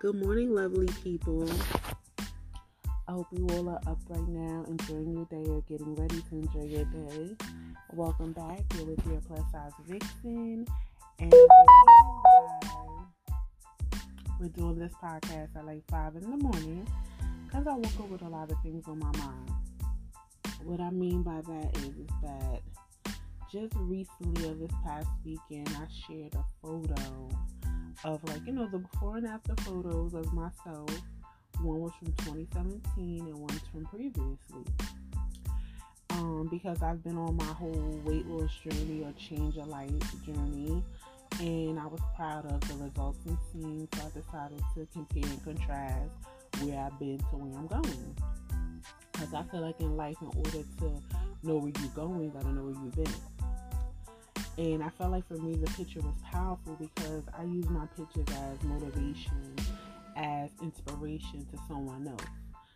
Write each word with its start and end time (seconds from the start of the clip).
Good 0.00 0.14
morning, 0.14 0.54
lovely 0.54 0.86
people. 1.04 1.46
I 3.06 3.12
hope 3.12 3.26
you 3.32 3.46
all 3.50 3.68
are 3.68 3.80
up 3.86 3.98
right 4.08 4.28
now, 4.28 4.64
enjoying 4.66 5.12
your 5.12 5.26
day 5.26 5.44
or 5.46 5.60
getting 5.68 5.94
ready 5.94 6.22
to 6.22 6.36
enjoy 6.36 6.64
your 6.64 6.86
day. 6.86 7.36
Welcome 7.92 8.32
back. 8.32 8.60
You're 8.74 8.86
with 8.86 9.06
your 9.06 9.20
plus 9.20 9.42
size 9.52 9.72
vixen. 9.86 10.66
And 11.18 11.34
we're 14.40 14.48
doing 14.56 14.78
this 14.78 14.94
podcast 15.04 15.54
at 15.54 15.66
like 15.66 15.82
5 15.90 16.16
in 16.16 16.30
the 16.30 16.36
morning 16.38 16.88
because 17.44 17.66
I 17.66 17.74
woke 17.74 18.00
up 18.00 18.08
with 18.08 18.22
a 18.22 18.28
lot 18.30 18.50
of 18.50 18.56
things 18.62 18.88
on 18.88 19.00
my 19.00 19.12
mind. 19.18 19.50
What 20.64 20.80
I 20.80 20.88
mean 20.88 21.22
by 21.22 21.42
that 21.42 21.76
is, 21.76 21.88
is 21.88 22.08
that 22.22 22.62
just 23.52 23.74
recently 23.76 24.48
of 24.48 24.60
this 24.60 24.72
past 24.82 25.08
weekend, 25.26 25.68
I 25.76 25.86
shared 26.08 26.34
a 26.36 26.44
photo 26.62 27.28
of 28.04 28.22
like 28.24 28.46
you 28.46 28.52
know 28.52 28.66
the 28.66 28.78
before 28.78 29.16
and 29.16 29.26
after 29.26 29.54
photos 29.56 30.14
of 30.14 30.32
myself. 30.32 30.90
One 31.62 31.80
was 31.80 31.92
from 31.98 32.12
2017 32.24 33.20
and 33.20 33.34
one's 33.34 33.60
from 33.70 33.84
previously. 33.84 34.64
Um, 36.10 36.48
because 36.50 36.82
I've 36.82 37.04
been 37.04 37.18
on 37.18 37.36
my 37.36 37.44
whole 37.44 38.00
weight 38.04 38.26
loss 38.26 38.50
journey 38.64 39.02
or 39.04 39.12
change 39.12 39.56
of 39.58 39.68
life 39.68 39.90
journey, 40.24 40.82
and 41.38 41.78
I 41.78 41.86
was 41.86 42.00
proud 42.16 42.46
of 42.46 42.60
the 42.62 42.84
results 42.84 43.18
and 43.26 43.36
seen, 43.52 43.88
so 43.94 44.00
I 44.00 44.20
decided 44.20 44.62
to 44.74 44.88
compare 44.92 45.30
and 45.30 45.44
contrast 45.44 46.10
where 46.60 46.78
I've 46.78 46.98
been 46.98 47.18
to 47.18 47.36
where 47.36 47.58
I'm 47.58 47.66
going. 47.66 48.16
Because 49.12 49.34
I 49.34 49.42
feel 49.44 49.60
like 49.60 49.78
in 49.80 49.96
life, 49.96 50.16
in 50.22 50.28
order 50.28 50.50
to 50.78 51.02
know 51.42 51.56
where 51.56 51.72
you're 51.78 51.94
going, 51.94 52.24
you 52.24 52.30
gotta 52.30 52.52
know 52.52 52.62
where 52.62 52.84
you've 52.84 52.96
been. 52.96 53.29
And 54.58 54.82
I 54.82 54.90
felt 54.90 55.12
like 55.12 55.26
for 55.26 55.34
me, 55.34 55.54
the 55.54 55.70
picture 55.72 56.00
was 56.00 56.14
powerful 56.30 56.76
because 56.78 57.22
I 57.38 57.44
use 57.44 57.68
my 57.68 57.86
pictures 57.96 58.26
as 58.28 58.62
motivation, 58.64 59.56
as 60.16 60.50
inspiration 60.60 61.46
to 61.52 61.58
someone 61.66 62.06
else. 62.08 62.24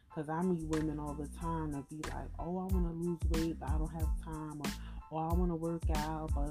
Because 0.08 0.28
I 0.28 0.40
meet 0.42 0.64
women 0.68 0.98
all 0.98 1.14
the 1.14 1.28
time 1.40 1.72
that 1.72 1.88
be 1.88 1.96
like, 1.96 2.28
oh, 2.38 2.58
I 2.58 2.72
want 2.72 2.86
to 2.86 2.92
lose 2.92 3.18
weight, 3.30 3.58
but 3.58 3.68
I 3.68 3.72
don't 3.72 3.92
have 3.92 4.24
time. 4.24 4.60
Or, 4.60 4.70
oh, 5.12 5.30
I 5.30 5.34
want 5.34 5.50
to 5.50 5.56
work 5.56 5.82
out, 5.96 6.30
but 6.34 6.48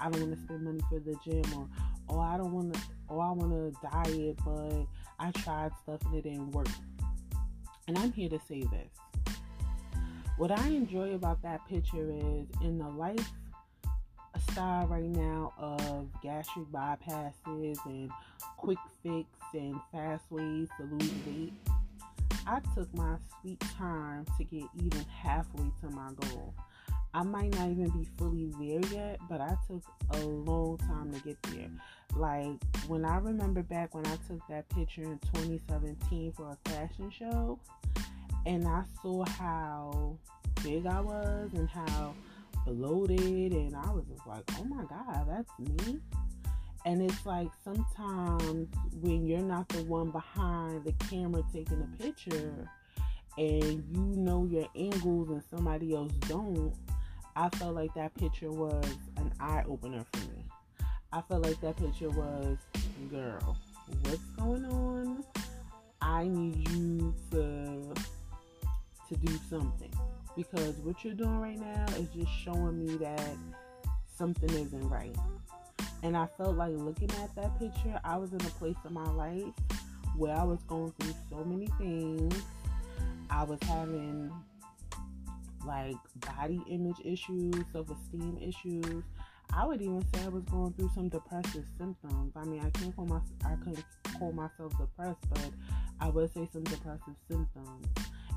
I 0.00 0.08
don't 0.08 0.22
want 0.22 0.36
to 0.36 0.42
spend 0.44 0.64
money 0.64 0.80
for 0.88 1.00
the 1.00 1.16
gym. 1.24 1.44
Or, 1.58 1.68
oh, 2.08 2.20
I 2.20 2.36
don't 2.36 2.52
want 2.52 2.72
to, 2.72 2.80
oh, 3.10 3.18
I 3.18 3.32
want 3.32 3.52
to 3.52 3.88
diet, 3.90 4.38
but 4.44 4.86
I 5.18 5.32
tried 5.32 5.72
stuff 5.82 6.00
and 6.06 6.14
it 6.14 6.22
didn't 6.22 6.52
work. 6.52 6.68
And 7.88 7.98
I'm 7.98 8.12
here 8.12 8.28
to 8.28 8.38
say 8.48 8.62
this. 8.62 9.36
What 10.38 10.50
I 10.50 10.68
enjoy 10.68 11.14
about 11.14 11.42
that 11.42 11.66
picture 11.68 12.10
is 12.10 12.46
in 12.62 12.78
the 12.78 12.88
life 12.88 13.32
style 14.52 14.86
right 14.86 15.08
now 15.08 15.52
of 15.58 16.08
gastric 16.22 16.66
bypasses 16.66 17.78
and 17.86 18.10
quick 18.58 18.78
fix 19.02 19.26
and 19.54 19.80
fast 19.90 20.24
ways 20.30 20.68
to 20.76 20.84
lose 20.84 21.12
weight, 21.26 21.52
I 22.46 22.60
took 22.74 22.92
my 22.94 23.16
sweet 23.40 23.60
time 23.78 24.26
to 24.36 24.44
get 24.44 24.64
even 24.76 25.04
halfway 25.04 25.70
to 25.80 25.90
my 25.90 26.10
goal. 26.20 26.54
I 27.14 27.22
might 27.22 27.54
not 27.58 27.70
even 27.70 27.88
be 27.90 28.06
fully 28.18 28.50
there 28.58 28.80
yet, 28.92 29.20
but 29.28 29.40
I 29.40 29.56
took 29.66 29.82
a 30.10 30.18
long 30.26 30.78
time 30.78 31.12
to 31.12 31.20
get 31.20 31.42
there. 31.44 31.70
Like 32.14 32.62
when 32.88 33.04
I 33.04 33.18
remember 33.18 33.62
back 33.62 33.94
when 33.94 34.06
I 34.06 34.16
took 34.28 34.46
that 34.48 34.68
picture 34.70 35.02
in 35.02 35.18
2017 35.34 36.32
for 36.32 36.50
a 36.50 36.70
fashion 36.70 37.10
show, 37.10 37.58
and 38.44 38.66
I 38.66 38.82
saw 39.02 39.24
how 39.24 40.16
big 40.62 40.86
I 40.86 41.00
was 41.00 41.50
and 41.54 41.68
how 41.68 42.14
bloated 42.64 43.52
and 43.52 43.74
I 43.76 43.90
was 43.90 44.04
just 44.06 44.26
like, 44.26 44.42
oh 44.58 44.64
my 44.64 44.84
God, 44.84 45.26
that's 45.28 45.50
me. 45.58 45.98
And 46.84 47.00
it's 47.00 47.24
like 47.24 47.48
sometimes 47.62 48.68
when 49.00 49.26
you're 49.26 49.40
not 49.40 49.68
the 49.68 49.84
one 49.84 50.10
behind 50.10 50.84
the 50.84 50.92
camera 51.08 51.42
taking 51.52 51.80
a 51.80 52.02
picture 52.02 52.68
and 53.38 53.84
you 53.90 54.16
know 54.16 54.44
your 54.44 54.66
angles 54.74 55.30
and 55.30 55.42
somebody 55.48 55.94
else 55.94 56.12
don't, 56.28 56.74
I 57.36 57.48
felt 57.50 57.74
like 57.74 57.94
that 57.94 58.14
picture 58.14 58.50
was 58.50 58.84
an 59.16 59.32
eye 59.40 59.62
opener 59.66 60.04
for 60.12 60.30
me. 60.30 60.44
I 61.12 61.20
felt 61.22 61.44
like 61.44 61.60
that 61.60 61.76
picture 61.76 62.10
was, 62.10 62.58
girl, 63.10 63.56
what's 64.02 64.24
going 64.38 64.64
on? 64.64 65.24
I 66.00 66.26
need 66.26 66.68
you 66.70 67.14
to 67.30 67.94
to 69.08 69.16
do 69.16 69.38
something 69.48 69.90
because 70.36 70.76
what 70.78 71.04
you're 71.04 71.14
doing 71.14 71.38
right 71.40 71.58
now 71.58 71.84
is 71.96 72.08
just 72.08 72.30
showing 72.44 72.84
me 72.84 72.96
that 72.96 73.36
something 74.16 74.50
isn't 74.50 74.88
right. 74.88 75.14
And 76.02 76.16
I 76.16 76.26
felt 76.36 76.56
like 76.56 76.72
looking 76.74 77.10
at 77.22 77.34
that 77.36 77.58
picture, 77.58 77.98
I 78.04 78.16
was 78.16 78.32
in 78.32 78.40
a 78.40 78.50
place 78.58 78.76
in 78.86 78.94
my 78.94 79.08
life 79.10 79.54
where 80.16 80.36
I 80.36 80.42
was 80.42 80.62
going 80.64 80.92
through 80.98 81.14
so 81.30 81.44
many 81.44 81.68
things. 81.78 82.34
I 83.30 83.44
was 83.44 83.58
having 83.62 84.32
like 85.66 85.96
body 86.36 86.60
image 86.68 86.98
issues, 87.04 87.54
self 87.72 87.88
esteem 87.90 88.38
issues. 88.40 89.04
I 89.54 89.66
would 89.66 89.82
even 89.82 90.02
say 90.12 90.24
I 90.24 90.28
was 90.28 90.44
going 90.44 90.72
through 90.72 90.90
some 90.94 91.08
depressive 91.08 91.64
symptoms. 91.78 92.32
I 92.36 92.44
mean, 92.44 92.60
I 92.60 92.70
can't 92.70 92.94
call 92.96 93.06
my 93.06 93.20
I 93.44 93.54
couldn't 93.56 93.84
call 94.18 94.32
myself 94.32 94.72
depressed, 94.78 95.20
but 95.30 95.50
I 96.00 96.08
would 96.08 96.32
say 96.32 96.48
some 96.52 96.64
depressive 96.64 97.14
symptoms 97.28 97.86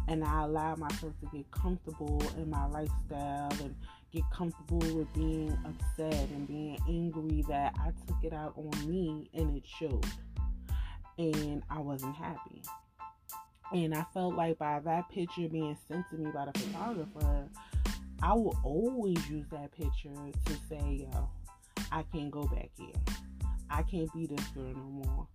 and 0.08 0.24
I 0.24 0.44
allowed 0.44 0.78
myself 0.78 1.14
to 1.22 1.30
get 1.36 1.50
comfortable 1.52 2.22
in 2.38 2.50
my 2.50 2.66
lifestyle 2.68 3.52
and 3.62 3.76
get 4.12 4.24
comfortable 4.32 4.96
with 4.96 5.12
being 5.14 5.58
upset 5.66 6.30
and 6.30 6.48
being 6.48 6.78
angry 6.88 7.44
that 7.50 7.76
I 7.80 7.92
took 8.08 8.24
it 8.24 8.34
out 8.34 8.54
on 8.56 8.88
me 8.88 9.30
and 9.34 9.56
it 9.58 9.64
showed. 9.66 10.06
And 11.18 11.64
I 11.70 11.80
wasn't 11.80 12.16
happy. 12.16 12.62
And 13.72 13.96
I 13.96 14.06
felt 14.14 14.36
like 14.36 14.60
by 14.60 14.80
that 14.80 15.10
picture 15.10 15.50
being 15.50 15.78
sent 15.88 16.06
to 16.10 16.18
me 16.18 16.30
by 16.32 16.46
the 16.46 16.60
photographer, 16.60 17.50
I 18.22 18.34
will 18.34 18.58
always 18.64 19.30
use 19.30 19.46
that 19.52 19.72
picture 19.72 20.14
to 20.46 20.54
say, 20.70 21.08
yo, 21.12 21.30
I 21.92 22.04
can't 22.14 22.32
go 22.32 22.44
back 22.44 22.70
here. 22.78 22.94
I 23.70 23.82
can't 23.84 24.12
be 24.14 24.28
this 24.28 24.46
girl 24.50 24.74
no 24.74 25.04
more. 25.06 25.28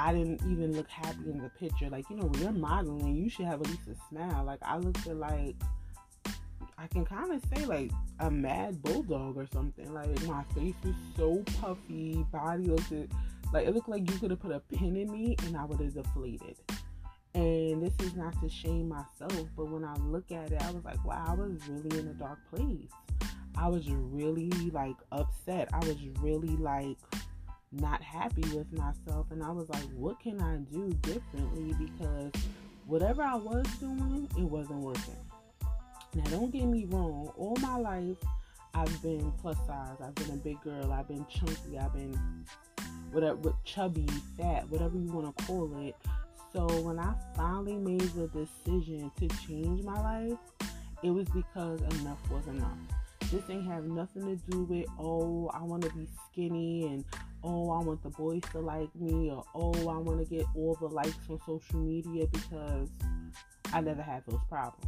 I 0.00 0.14
didn't 0.14 0.40
even 0.50 0.74
look 0.74 0.88
happy 0.88 1.30
in 1.30 1.38
the 1.42 1.50
picture. 1.50 1.90
Like, 1.90 2.08
you 2.08 2.16
know, 2.16 2.24
when 2.24 2.40
you're 2.40 2.52
modeling, 2.52 3.14
you 3.16 3.28
should 3.28 3.44
have 3.44 3.60
at 3.60 3.66
least 3.66 3.88
a 3.88 3.94
smile. 4.08 4.44
Like, 4.44 4.60
I 4.62 4.78
looked 4.78 5.06
at 5.06 5.16
like, 5.16 5.56
I 6.78 6.86
can 6.86 7.04
kind 7.04 7.30
of 7.32 7.42
say 7.54 7.66
like 7.66 7.90
a 8.20 8.30
mad 8.30 8.82
bulldog 8.82 9.36
or 9.36 9.46
something. 9.52 9.92
Like, 9.92 10.08
my 10.26 10.42
face 10.54 10.74
was 10.82 10.94
so 11.16 11.42
puffy, 11.60 12.24
body 12.32 12.64
looked 12.64 12.92
like 13.52 13.66
it 13.66 13.74
looked 13.74 13.88
like 13.88 14.10
you 14.10 14.18
could 14.18 14.30
have 14.30 14.40
put 14.40 14.52
a 14.52 14.60
pin 14.60 14.96
in 14.96 15.10
me 15.10 15.36
and 15.44 15.56
I 15.56 15.64
would 15.64 15.80
have 15.80 15.92
deflated. 15.92 16.56
And 17.34 17.82
this 17.82 17.94
is 18.00 18.16
not 18.16 18.40
to 18.40 18.48
shame 18.48 18.88
myself, 18.88 19.48
but 19.56 19.66
when 19.68 19.84
I 19.84 19.94
look 19.96 20.32
at 20.32 20.50
it, 20.50 20.62
I 20.62 20.70
was 20.70 20.84
like, 20.84 21.04
wow, 21.04 21.24
I 21.28 21.34
was 21.34 21.60
really 21.68 21.98
in 21.98 22.08
a 22.08 22.14
dark 22.14 22.38
place. 22.54 22.90
I 23.56 23.68
was 23.68 23.88
really 23.90 24.50
like 24.72 24.96
upset. 25.12 25.68
I 25.72 25.78
was 25.80 25.96
really 26.20 26.56
like 26.56 26.96
not 27.72 28.02
happy 28.02 28.42
with 28.54 28.72
myself 28.72 29.26
and 29.30 29.42
I 29.42 29.50
was 29.50 29.68
like, 29.68 29.84
what 29.94 30.18
can 30.20 30.40
I 30.40 30.56
do 30.72 30.90
differently? 31.02 31.74
Because 31.78 32.32
whatever 32.86 33.22
I 33.22 33.36
was 33.36 33.66
doing, 33.78 34.28
it 34.36 34.42
wasn't 34.42 34.80
working. 34.80 35.16
Now, 36.14 36.24
don't 36.24 36.50
get 36.50 36.64
me 36.64 36.86
wrong, 36.86 37.32
all 37.36 37.56
my 37.60 37.76
life 37.76 38.16
I've 38.74 39.02
been 39.02 39.32
plus 39.40 39.56
size, 39.66 39.96
I've 40.02 40.14
been 40.16 40.30
a 40.30 40.36
big 40.36 40.60
girl, 40.62 40.92
I've 40.92 41.06
been 41.06 41.24
chunky, 41.28 41.78
I've 41.78 41.92
been 41.92 42.44
whatever, 43.12 43.54
chubby, 43.64 44.06
fat, 44.36 44.68
whatever 44.68 44.96
you 44.98 45.12
want 45.12 45.36
to 45.36 45.44
call 45.44 45.72
it. 45.86 45.94
So 46.52 46.66
when 46.82 46.98
I 46.98 47.14
finally 47.36 47.76
made 47.76 48.00
the 48.00 48.26
decision 48.28 49.12
to 49.20 49.28
change 49.46 49.84
my 49.84 50.00
life, 50.00 50.38
it 51.02 51.10
was 51.10 51.28
because 51.28 51.80
enough 52.00 52.18
was 52.30 52.46
enough. 52.48 52.78
This 53.30 53.48
ain't 53.48 53.66
have 53.66 53.84
nothing 53.84 54.24
to 54.26 54.50
do 54.50 54.64
with, 54.64 54.86
oh, 54.98 55.48
I 55.54 55.62
want 55.62 55.84
to 55.84 55.90
be 55.90 56.08
skinny 56.26 56.88
and 56.88 57.04
oh, 57.42 57.70
I 57.70 57.82
want 57.82 58.02
the 58.02 58.10
boys 58.10 58.42
to 58.52 58.60
like 58.60 58.94
me, 58.94 59.30
or 59.30 59.44
oh, 59.54 59.88
I 59.88 59.98
want 59.98 60.18
to 60.20 60.24
get 60.24 60.46
all 60.54 60.76
the 60.80 60.86
likes 60.86 61.16
on 61.28 61.38
social 61.46 61.80
media 61.80 62.26
because 62.26 62.88
I 63.72 63.80
never 63.80 64.02
had 64.02 64.22
those 64.26 64.40
problems. 64.48 64.86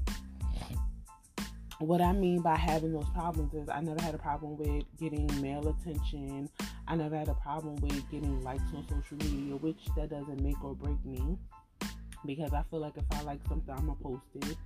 What 1.78 2.00
I 2.00 2.12
mean 2.12 2.42
by 2.42 2.56
having 2.56 2.92
those 2.92 3.08
problems 3.12 3.54
is 3.54 3.68
I 3.68 3.80
never 3.80 4.00
had 4.00 4.14
a 4.14 4.18
problem 4.18 4.56
with 4.56 4.84
getting 5.00 5.28
male 5.40 5.66
attention. 5.68 6.48
I 6.86 6.94
never 6.94 7.16
had 7.16 7.28
a 7.28 7.34
problem 7.34 7.76
with 7.76 8.08
getting 8.10 8.40
likes 8.42 8.62
on 8.74 8.86
social 8.88 9.16
media, 9.18 9.56
which 9.56 9.84
that 9.96 10.10
doesn't 10.10 10.40
make 10.40 10.62
or 10.62 10.74
break 10.74 11.04
me 11.04 11.38
because 12.24 12.52
I 12.52 12.62
feel 12.70 12.80
like 12.80 12.96
if 12.96 13.04
I 13.12 13.22
like 13.22 13.40
something, 13.48 13.74
I'm 13.74 13.86
gonna 13.86 13.96
post 14.02 14.22
it. 14.34 14.56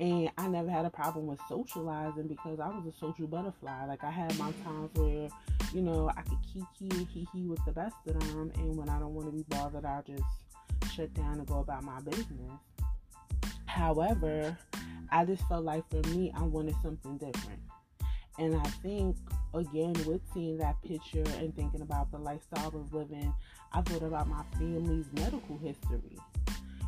And 0.00 0.30
I 0.38 0.46
never 0.46 0.70
had 0.70 0.84
a 0.84 0.90
problem 0.90 1.26
with 1.26 1.40
socializing 1.48 2.28
because 2.28 2.60
I 2.60 2.68
was 2.68 2.86
a 2.86 2.96
social 2.96 3.26
butterfly. 3.26 3.86
Like 3.86 4.04
I 4.04 4.10
had 4.10 4.36
my 4.38 4.52
times 4.64 4.90
where, 4.94 5.28
you 5.72 5.82
know, 5.82 6.10
I 6.16 6.22
could 6.22 6.38
kiki 6.42 6.96
and 6.96 7.08
hee 7.08 7.26
hee 7.32 7.46
with 7.46 7.64
the 7.64 7.72
best 7.72 7.96
of 8.06 8.18
them. 8.20 8.52
And 8.56 8.76
when 8.76 8.88
I 8.88 8.98
don't 8.98 9.14
want 9.14 9.28
to 9.28 9.32
be 9.32 9.44
bothered, 9.48 9.84
I 9.84 10.02
just 10.06 10.22
shut 10.94 11.12
down 11.14 11.38
and 11.38 11.46
go 11.46 11.58
about 11.58 11.82
my 11.82 12.00
business. 12.00 12.52
However, 13.66 14.56
I 15.10 15.24
just 15.24 15.46
felt 15.48 15.64
like 15.64 15.88
for 15.90 16.06
me, 16.10 16.32
I 16.36 16.42
wanted 16.42 16.76
something 16.82 17.18
different. 17.18 17.60
And 18.38 18.54
I 18.56 18.68
think 18.82 19.16
again, 19.54 19.94
with 20.06 20.20
seeing 20.32 20.58
that 20.58 20.80
picture 20.82 21.24
and 21.38 21.54
thinking 21.54 21.80
about 21.80 22.10
the 22.10 22.18
lifestyle 22.18 22.72
I 22.72 22.76
was 22.76 22.92
living, 22.92 23.34
I 23.72 23.82
thought 23.82 24.02
about 24.02 24.28
my 24.28 24.42
family's 24.58 25.06
medical 25.12 25.58
history. 25.58 26.16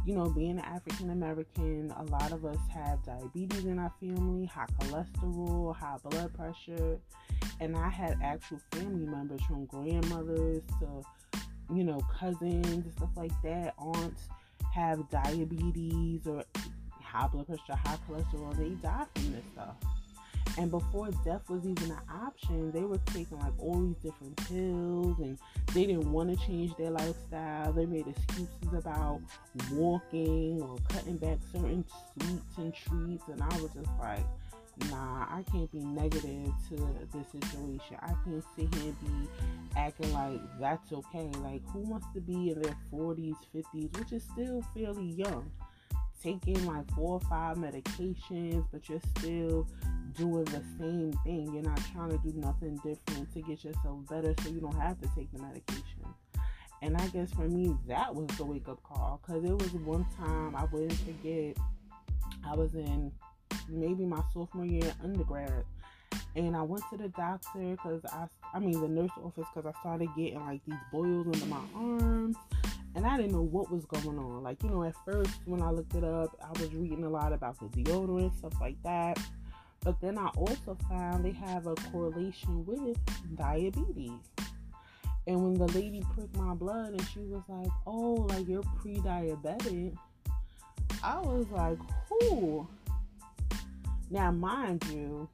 You 0.07 0.15
know, 0.15 0.31
being 0.31 0.53
an 0.53 0.61
African 0.61 1.11
American, 1.11 1.93
a 1.97 2.03
lot 2.05 2.33
of 2.33 2.45
us 2.45 2.59
have 2.73 3.05
diabetes 3.05 3.65
in 3.65 3.79
our 3.79 3.93
family, 4.01 4.47
high 4.47 4.67
cholesterol, 4.81 5.77
high 5.77 5.99
blood 6.03 6.33
pressure, 6.35 6.99
and 7.61 7.77
I 7.77 7.89
had 7.91 8.17
actual 8.23 8.61
family 8.73 9.07
members 9.07 9.43
from 9.43 9.67
grandmothers 9.67 10.63
to, 10.81 11.03
you 11.75 11.85
know, 11.85 12.01
cousins 12.19 12.67
and 12.67 12.93
stuff 12.93 13.11
like 13.15 13.33
that, 13.45 13.75
aunts 13.79 14.29
have 14.75 15.09
diabetes 15.11 16.27
or 16.27 16.45
high 17.01 17.29
blood 17.29 17.47
pressure, 17.47 17.77
high 17.77 17.99
cholesterol, 18.09 18.57
they 18.57 18.71
die 18.83 19.05
from 19.15 19.33
this 19.33 19.45
stuff. 19.53 19.77
And 20.59 20.71
before 20.71 21.11
death 21.25 21.49
was 21.49 21.65
even 21.65 21.91
an 21.91 22.01
option, 22.11 22.71
they 22.73 22.83
were 22.83 22.99
taking 23.07 23.39
like 23.39 23.53
all 23.59 23.81
these 23.81 23.97
different 23.97 24.37
pills 24.49 25.19
and 25.21 25.39
they 25.73 25.87
didn't 25.87 26.11
want 26.11 26.31
to 26.31 26.47
change 26.47 26.75
their 26.77 26.91
lifestyle. 26.91 27.73
They 27.73 27.87
made 27.87 28.07
excuses 28.09 28.73
about 28.77 29.21
walking 29.73 30.61
or 30.63 30.77
cutting 30.89 31.17
back 31.17 31.39
certain 31.53 31.85
sweets 32.15 32.59
and 32.59 32.75
treats. 32.75 33.29
And 33.29 33.43
I 33.43 33.61
was 33.61 33.73
just 33.73 33.91
like, 33.99 34.25
nah, 34.91 35.27
I 35.31 35.45
can't 35.51 35.71
be 35.73 35.79
negative 35.79 36.53
to 36.69 36.77
this 37.13 37.31
situation. 37.33 37.97
I 38.01 38.13
can't 38.25 38.45
sit 38.57 38.75
here 38.75 38.93
and 38.93 39.01
be 39.01 39.29
acting 39.77 40.13
like 40.13 40.41
that's 40.59 40.93
okay. 40.93 41.31
Like, 41.43 41.63
who 41.71 41.81
wants 41.81 42.07
to 42.15 42.21
be 42.21 42.51
in 42.51 42.61
their 42.61 42.77
40s, 42.93 43.37
50s, 43.55 43.99
which 43.99 44.13
is 44.13 44.25
still 44.33 44.65
fairly 44.75 45.07
young? 45.07 45.51
Taking 46.23 46.67
like 46.67 46.91
four 46.95 47.15
or 47.15 47.21
five 47.21 47.57
medications, 47.57 48.67
but 48.71 48.89
you're 48.89 49.01
still 49.17 49.67
doing 50.17 50.45
the 50.45 50.63
same 50.79 51.13
thing. 51.25 51.53
You're 51.55 51.63
not 51.63 51.81
trying 51.93 52.11
to 52.11 52.19
do 52.19 52.33
nothing 52.39 52.77
different 52.85 53.33
to 53.33 53.41
get 53.41 53.65
yourself 53.65 54.07
better 54.09 54.35
so 54.43 54.51
you 54.51 54.61
don't 54.61 54.79
have 54.79 55.01
to 55.01 55.09
take 55.17 55.33
the 55.33 55.41
medication. 55.41 55.87
And 56.83 56.97
I 56.97 57.07
guess 57.09 57.31
for 57.33 57.49
me, 57.49 57.75
that 57.89 58.15
was 58.15 58.27
the 58.37 58.45
wake 58.45 58.69
up 58.69 58.83
call 58.83 59.21
because 59.23 59.45
it 59.45 59.53
was 59.53 59.73
one 59.73 60.07
time 60.17 60.57
I 60.57 60.65
wouldn't 60.65 60.93
forget. 60.93 61.57
I 62.47 62.55
was 62.55 62.75
in 62.75 63.13
maybe 63.69 64.05
my 64.05 64.23
sophomore 64.33 64.65
year 64.65 64.93
undergrad, 65.03 65.65
and 66.37 66.57
I 66.57 66.63
went 66.63 66.83
to 66.91 66.97
the 66.97 67.09
doctor 67.09 67.59
because 67.59 68.03
I, 68.07 68.27
I 68.55 68.59
mean, 68.61 68.81
the 68.81 68.89
nurse 68.89 69.11
office 69.23 69.47
because 69.55 69.73
I 69.75 69.81
started 69.81 70.09
getting 70.17 70.41
like 70.41 70.63
these 70.67 70.79
boils 70.91 71.27
under 71.27 71.47
my 71.47 71.61
arms. 71.75 72.37
And 72.95 73.07
I 73.07 73.17
didn't 73.17 73.33
know 73.33 73.43
what 73.43 73.71
was 73.71 73.85
going 73.85 74.19
on. 74.19 74.43
Like, 74.43 74.63
you 74.63 74.69
know, 74.69 74.83
at 74.83 74.95
first 75.05 75.41
when 75.45 75.63
I 75.63 75.71
looked 75.71 75.95
it 75.95 76.05
up, 76.05 76.37
I 76.43 76.51
was 76.61 76.75
reading 76.75 77.05
a 77.05 77.09
lot 77.09 77.33
about 77.33 77.59
the 77.61 77.67
deodorant, 77.67 78.37
stuff 78.39 78.55
like 78.61 78.83
that. 78.83 79.19
But 79.83 80.01
then 80.01 80.19
I 80.19 80.27
also 80.29 80.77
found 80.89 81.25
they 81.25 81.31
have 81.31 81.67
a 81.67 81.75
correlation 81.75 82.67
with 82.67 82.99
diabetes. 83.37 84.13
And 85.27 85.43
when 85.43 85.55
the 85.55 85.69
lady 85.69 86.05
pricked 86.15 86.37
my 86.37 86.55
blood 86.55 86.91
and 86.91 87.07
she 87.09 87.21
was 87.21 87.43
like, 87.49 87.71
Oh, 87.87 88.27
like 88.29 88.49
you're 88.49 88.65
pre 88.81 88.97
diabetic, 88.97 89.97
I 91.03 91.21
was 91.21 91.47
like, 91.51 91.79
Who? 92.09 92.69
Now, 94.11 94.33
mind 94.33 94.85
you, 94.91 95.29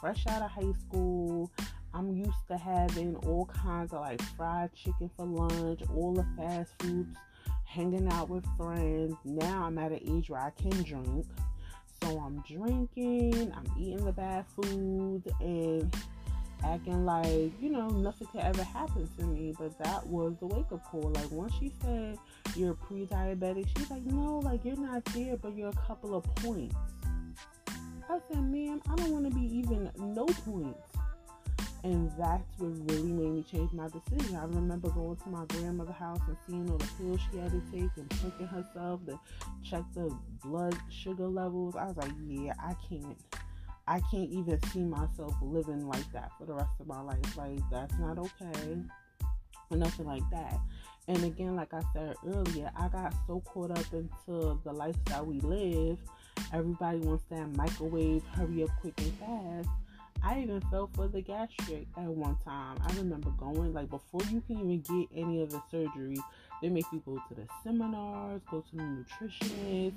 fresh 0.00 0.26
out 0.26 0.42
of 0.42 0.50
high 0.50 0.72
school, 0.80 1.50
I'm 1.96 2.14
used 2.14 2.46
to 2.48 2.58
having 2.58 3.16
all 3.26 3.46
kinds 3.46 3.94
of 3.94 4.02
like 4.02 4.20
fried 4.36 4.70
chicken 4.74 5.10
for 5.16 5.24
lunch, 5.24 5.80
all 5.94 6.12
the 6.12 6.26
fast 6.36 6.70
foods, 6.78 7.16
hanging 7.64 8.06
out 8.12 8.28
with 8.28 8.44
friends. 8.58 9.14
Now 9.24 9.64
I'm 9.64 9.78
at 9.78 9.92
an 9.92 10.00
age 10.06 10.28
where 10.28 10.40
I 10.40 10.50
can 10.50 10.82
drink. 10.82 11.24
So 12.02 12.18
I'm 12.18 12.42
drinking, 12.46 13.50
I'm 13.56 13.64
eating 13.80 14.04
the 14.04 14.12
bad 14.12 14.44
food, 14.48 15.22
and 15.40 15.96
acting 16.62 17.06
like, 17.06 17.52
you 17.62 17.70
know, 17.70 17.88
nothing 17.88 18.26
could 18.26 18.42
ever 18.42 18.62
happen 18.62 19.08
to 19.18 19.24
me. 19.24 19.54
But 19.58 19.78
that 19.78 20.06
was 20.06 20.34
the 20.38 20.46
wake 20.48 20.70
up 20.70 20.84
call. 20.84 21.10
Like, 21.14 21.30
once 21.30 21.54
she 21.58 21.72
said 21.80 22.18
you're 22.54 22.74
pre 22.74 23.06
diabetic, 23.06 23.68
she's 23.74 23.90
like, 23.90 24.04
no, 24.04 24.40
like, 24.40 24.66
you're 24.66 24.76
not 24.76 25.02
there, 25.06 25.38
but 25.38 25.56
you're 25.56 25.70
a 25.70 25.86
couple 25.86 26.14
of 26.14 26.24
points. 26.36 26.76
I 28.10 28.20
said, 28.28 28.42
ma'am, 28.42 28.82
I 28.86 28.94
don't 28.96 29.12
want 29.12 29.24
to 29.24 29.34
be 29.34 29.46
even 29.56 29.90
no 29.96 30.26
points. 30.26 30.95
And 31.84 32.10
that's 32.18 32.58
what 32.58 32.72
really 32.90 33.12
made 33.12 33.30
me 33.30 33.44
change 33.50 33.72
my 33.72 33.88
decision. 33.88 34.36
I 34.36 34.44
remember 34.44 34.88
going 34.90 35.16
to 35.16 35.28
my 35.28 35.44
grandmother's 35.46 35.94
house 35.94 36.20
and 36.26 36.36
seeing 36.46 36.68
all 36.70 36.78
the 36.78 36.88
pills 36.98 37.20
she 37.30 37.38
had 37.38 37.50
to 37.50 37.62
take 37.70 37.90
and 37.96 38.10
pricking 38.10 38.46
herself 38.46 39.00
to 39.06 39.18
check 39.62 39.84
the 39.94 40.14
blood 40.42 40.76
sugar 40.90 41.28
levels. 41.28 41.76
I 41.76 41.84
was 41.86 41.96
like, 41.96 42.12
yeah, 42.26 42.54
I 42.58 42.74
can't. 42.88 43.16
I 43.88 44.00
can't 44.10 44.30
even 44.30 44.60
see 44.72 44.80
myself 44.80 45.34
living 45.40 45.86
like 45.86 46.10
that 46.12 46.32
for 46.36 46.44
the 46.44 46.54
rest 46.54 46.72
of 46.80 46.88
my 46.88 47.00
life. 47.00 47.36
Like, 47.36 47.60
that's 47.70 47.94
not 48.00 48.18
okay. 48.18 48.78
Or 49.70 49.76
nothing 49.76 50.06
like 50.06 50.28
that. 50.32 50.58
And 51.06 51.22
again, 51.22 51.54
like 51.54 51.72
I 51.72 51.82
said 51.92 52.16
earlier, 52.26 52.68
I 52.74 52.88
got 52.88 53.14
so 53.28 53.40
caught 53.40 53.70
up 53.70 53.92
into 53.92 54.58
the 54.64 54.72
lifestyle 54.72 55.24
we 55.24 55.38
live. 55.38 55.98
Everybody 56.52 56.98
wants 56.98 57.24
that 57.30 57.56
microwave, 57.56 58.24
hurry 58.34 58.64
up 58.64 58.70
quick 58.80 59.00
and 59.00 59.14
fast 59.18 59.68
I 60.26 60.40
even 60.40 60.60
fell 60.72 60.90
for 60.92 61.06
the 61.06 61.20
gastric 61.20 61.86
at 61.96 62.08
one 62.08 62.36
time. 62.44 62.78
I 62.84 62.92
remember 62.96 63.30
going 63.38 63.72
like 63.72 63.88
before 63.88 64.22
you 64.28 64.40
can 64.40 64.56
even 64.56 64.80
get 64.80 65.16
any 65.16 65.40
of 65.40 65.50
the 65.50 65.62
surgery, 65.70 66.18
they 66.60 66.68
make 66.68 66.84
you 66.92 67.00
go 67.06 67.22
to 67.28 67.34
the 67.34 67.46
seminars, 67.62 68.42
go 68.50 68.60
to 68.60 68.76
the 68.76 68.82
nutritionist, 68.82 69.94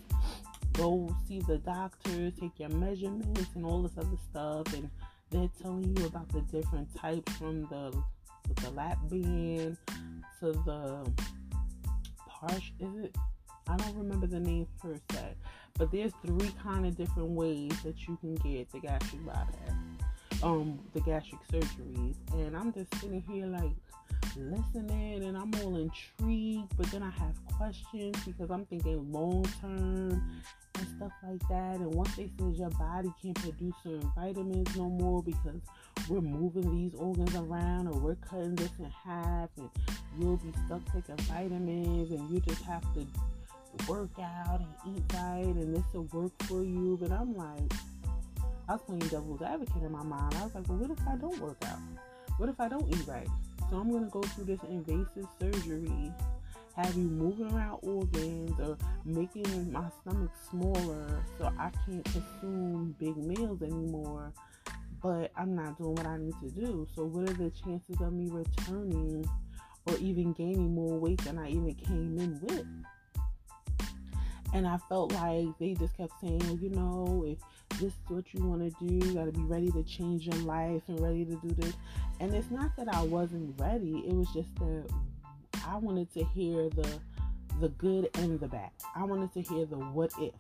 go 0.74 1.16
see 1.28 1.40
the 1.40 1.58
doctors, 1.58 2.34
take 2.40 2.52
your 2.60 2.70
measurements 2.70 3.50
and 3.56 3.66
all 3.66 3.82
this 3.82 3.98
other 3.98 4.18
stuff, 4.30 4.72
and 4.76 4.92
they're 5.32 5.50
telling 5.64 5.98
you 5.98 6.06
about 6.06 6.30
the 6.30 6.42
different 6.42 6.96
types 6.96 7.34
from 7.34 7.64
the 7.64 7.92
the 8.62 8.70
lap 8.70 9.00
band 9.10 9.78
to 10.40 10.52
the 10.52 11.12
parsh. 12.28 12.72
Is 12.80 13.06
it? 13.06 13.16
I 13.68 13.78
don't 13.78 13.98
remember 13.98 14.28
the 14.28 14.40
name 14.40 14.68
per 14.80 14.96
se, 15.12 15.34
but 15.74 15.92
there's 15.92 16.14
three 16.24 16.52
kind 16.62 16.86
of 16.86 16.96
different 16.96 17.32
ways 17.32 17.72
that 17.84 18.08
you 18.08 18.16
can 18.18 18.36
get 18.36 18.72
the 18.72 18.80
gastric 18.80 19.26
bypass 19.26 19.74
um 20.44 20.80
the 20.94 21.02
gastric 21.02 21.42
surgeries 21.52 22.16
and 22.34 22.56
I'm 22.56 22.72
just 22.72 22.94
sitting 22.96 23.24
here 23.30 23.46
like 23.46 23.72
listening 24.38 25.24
and 25.24 25.38
I'm 25.38 25.54
all 25.56 25.78
intrigued 25.78 26.76
but 26.78 26.90
then 26.92 27.04
I 27.04 27.10
have 27.10 27.36
questions 27.58 28.18
because 28.26 28.50
I'm 28.50 28.66
thinking 28.66 29.12
long 29.12 29.46
term 29.60 30.42
and 30.76 30.88
stuff 30.96 31.12
like 31.24 31.42
that 31.50 31.80
and 31.80 31.94
once 31.94 32.16
they 32.16 32.30
says 32.40 32.58
your 32.58 32.70
body 32.72 33.12
can't 33.22 33.36
produce 33.42 33.74
certain 33.84 34.12
vitamins 34.16 34.76
no 34.78 34.90
more 34.90 35.22
because 35.22 35.62
we're 36.08 36.22
moving 36.22 36.72
these 36.76 36.98
organs 37.00 37.36
around 37.36 37.88
or 37.88 38.00
we're 38.00 38.16
cutting 38.16 38.56
this 38.56 38.72
in 38.80 38.90
half 38.90 39.50
and 39.58 39.70
you'll 40.18 40.38
be 40.38 40.54
stuck 40.66 40.82
taking 40.94 41.18
vitamins 41.26 42.12
and 42.12 42.30
you 42.30 42.40
just 42.42 42.64
have 42.64 42.84
to 42.94 43.06
work 43.88 44.10
out 44.20 44.62
and 44.62 44.96
eat 44.96 45.04
right 45.14 45.44
and 45.44 45.76
this 45.76 45.84
will 45.94 46.08
work 46.14 46.32
for 46.44 46.64
you 46.64 46.98
but 47.02 47.12
I'm 47.12 47.36
like 47.36 47.74
I 48.70 48.74
was 48.74 48.82
playing 48.84 49.08
devil's 49.08 49.42
advocate 49.42 49.82
in 49.82 49.92
my 49.92 50.04
mind. 50.04 50.36
I 50.36 50.44
was 50.44 50.54
like, 50.54 50.70
well, 50.70 50.78
what 50.78 50.92
if 50.92 51.08
I 51.08 51.16
don't 51.16 51.40
work 51.40 51.58
out? 51.66 51.80
What 52.38 52.50
if 52.50 52.60
I 52.60 52.70
don't 52.70 52.88
eat 52.88 53.08
right? 53.08 53.28
So 53.68 53.78
I'm 53.78 53.92
gonna 53.92 54.10
go 54.10 54.22
through 54.22 54.46
this 54.46 54.60
invasive 54.70 55.26
surgery, 55.40 56.14
have 56.76 56.96
you 56.96 57.06
moving 57.06 57.52
around 57.52 57.80
organs 57.82 58.60
or 58.60 58.78
making 59.06 59.72
my 59.72 59.86
stomach 60.02 60.30
smaller 60.52 61.24
so 61.40 61.52
I 61.58 61.72
can't 61.84 62.06
consume 62.06 62.96
big 63.00 63.18
meals 63.18 63.64
anymore. 63.64 64.34
But 65.02 65.32
I'm 65.36 65.56
not 65.56 65.80
doing 65.80 65.96
what 65.96 66.06
I 66.06 66.18
need 66.18 66.36
to 66.42 66.50
do. 66.50 66.88
So 66.96 67.06
what 67.06 67.28
are 67.28 67.34
the 67.34 67.50
chances 67.50 68.00
of 68.00 68.14
me 68.14 68.30
returning 68.30 69.28
or 69.88 69.98
even 69.98 70.34
gaining 70.34 70.76
more 70.76 71.00
weight 71.00 71.22
than 71.24 71.40
I 71.40 71.50
even 71.50 71.74
came 71.74 72.20
in 72.20 72.40
with? 72.44 72.68
And 74.54 74.68
I 74.68 74.78
felt 74.90 75.12
like 75.14 75.48
they 75.60 75.74
just 75.74 75.96
kept 75.96 76.14
saying, 76.22 76.60
you 76.62 76.70
know, 76.70 77.24
if 77.28 77.38
this 77.78 77.94
is 77.94 78.00
what 78.08 78.34
you 78.34 78.44
want 78.44 78.62
to 78.62 78.86
do. 78.86 79.06
You 79.06 79.14
got 79.14 79.26
to 79.26 79.32
be 79.32 79.44
ready 79.44 79.72
to 79.72 79.84
change 79.84 80.28
your 80.28 80.38
life 80.38 80.82
and 80.88 81.00
ready 81.00 81.26
to 81.26 81.36
do 81.36 81.50
this. 81.54 81.74
And 82.20 82.34
it's 82.34 82.52
not 82.52 82.76
that 82.78 82.94
I 82.94 83.02
wasn't 83.04 83.60
ready. 83.60 84.04
It 84.06 84.14
was 84.14 84.28
just 84.34 84.54
that 84.56 84.90
I 85.66 85.78
wanted 85.78 86.12
to 86.14 86.24
hear 86.26 86.70
the 86.70 86.88
the 87.60 87.70
good 87.70 88.10
and 88.16 88.40
the 88.40 88.48
bad. 88.48 88.70
I 88.96 89.04
wanted 89.04 89.34
to 89.34 89.42
hear 89.42 89.66
the 89.66 89.76
what 89.76 90.12
if. 90.20 90.34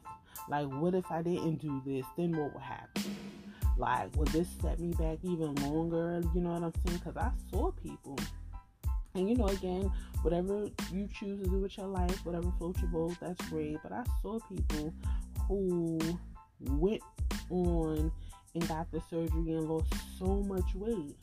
Like, 0.47 0.67
what 0.67 0.95
if 0.95 1.11
I 1.11 1.21
didn't 1.21 1.57
do 1.57 1.81
this? 1.85 2.05
Then 2.17 2.35
what 2.35 2.53
would 2.53 2.63
happen? 2.63 3.15
Like, 3.77 4.15
would 4.15 4.29
this 4.29 4.47
set 4.61 4.79
me 4.79 4.93
back 4.93 5.19
even 5.23 5.55
longer? 5.55 6.21
You 6.33 6.41
know 6.41 6.51
what 6.51 6.63
I'm 6.63 6.73
saying? 6.85 7.01
Because 7.03 7.17
I 7.17 7.31
saw 7.51 7.71
people. 7.71 8.17
And 9.15 9.29
you 9.29 9.35
know, 9.35 9.47
again, 9.47 9.91
whatever 10.21 10.69
you 10.91 11.07
choose 11.13 11.41
to 11.43 11.49
do 11.49 11.59
with 11.59 11.77
your 11.77 11.87
life, 11.87 12.25
whatever 12.25 12.51
floats 12.57 12.79
your 12.81 12.89
boat, 12.89 13.15
that's 13.19 13.49
great. 13.49 13.77
But 13.83 13.91
I 13.91 14.03
saw 14.21 14.39
people 14.47 14.93
who 15.47 15.99
went 16.59 17.01
on 17.49 18.11
and 18.55 18.67
got 18.67 18.91
the 18.91 19.01
surgery 19.09 19.53
and 19.53 19.69
lost 19.69 19.93
so 20.17 20.25
much 20.43 20.75
weight. 20.75 21.15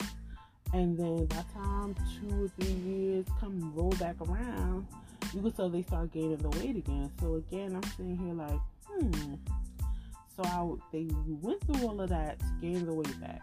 And 0.73 0.97
then 0.97 1.25
by 1.27 1.37
the 1.37 1.45
time 1.53 1.95
two 2.19 2.45
or 2.45 2.47
three 2.59 2.73
years 2.73 3.25
come 3.39 3.73
roll 3.75 3.91
back 3.91 4.15
around, 4.21 4.87
you 5.33 5.41
can 5.41 5.51
tell 5.51 5.69
they 5.69 5.81
start 5.83 6.11
gaining 6.11 6.37
the 6.37 6.49
weight 6.49 6.75
again. 6.75 7.11
So 7.19 7.35
again, 7.35 7.75
I'm 7.75 7.83
sitting 7.91 8.17
here 8.17 8.33
like, 8.33 8.59
hmm. 8.87 9.35
So 10.35 10.43
I 10.43 10.91
they 10.91 11.07
went 11.41 11.61
through 11.65 11.87
all 11.87 11.99
of 11.99 12.09
that 12.09 12.39
to 12.39 12.45
gain 12.61 12.85
the 12.85 12.93
weight 12.93 13.19
back. 13.19 13.41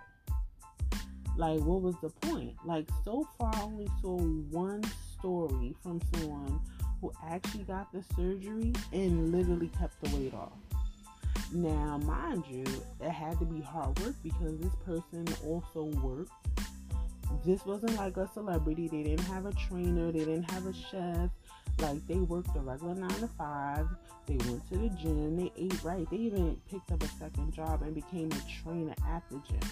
Like, 1.37 1.61
what 1.61 1.83
was 1.83 1.97
the 2.01 2.11
point? 2.11 2.55
Like, 2.65 2.89
so 3.05 3.29
far, 3.37 3.53
I 3.53 3.63
only 3.63 3.89
saw 4.01 4.17
one 4.17 4.85
story 5.19 5.75
from 5.83 6.01
someone 6.15 6.61
who 7.01 7.13
actually 7.27 7.65
got 7.65 7.93
the 7.93 8.05
surgery 8.15 8.73
and 8.93 9.33
literally 9.33 9.71
kept 9.77 10.01
the 10.03 10.17
weight 10.17 10.33
off. 10.33 10.53
Now, 11.55 11.99
mind 11.99 12.43
you, 12.51 12.65
it 13.01 13.11
had 13.11 13.39
to 13.39 13.45
be 13.45 13.61
hard 13.61 13.97
work 14.01 14.17
because 14.25 14.59
this 14.59 14.75
person 14.85 15.25
also 15.47 15.85
worked. 16.01 16.33
This 17.47 17.65
wasn't 17.65 17.97
like 17.97 18.17
a 18.17 18.29
celebrity. 18.35 18.89
They 18.89 19.05
didn't 19.05 19.27
have 19.27 19.47
a 19.47 19.53
trainer, 19.53 20.11
they 20.11 20.19
didn't 20.19 20.51
have 20.51 20.67
a 20.67 20.73
chef. 20.73 21.31
Like, 21.79 22.05
they 22.09 22.17
worked 22.17 22.57
a 22.57 22.59
regular 22.59 22.97
nine 22.97 23.21
to 23.21 23.29
five. 23.39 23.87
They 24.27 24.37
went 24.49 24.69
to 24.71 24.79
the 24.79 24.89
gym, 25.01 25.37
they 25.37 25.53
ate 25.57 25.85
right. 25.85 26.11
They 26.11 26.17
even 26.17 26.61
picked 26.69 26.91
up 26.91 27.05
a 27.05 27.09
second 27.21 27.55
job 27.55 27.83
and 27.83 27.95
became 27.95 28.33
a 28.33 28.63
trainer 28.63 28.95
at 29.09 29.23
the 29.31 29.41
gym. 29.49 29.71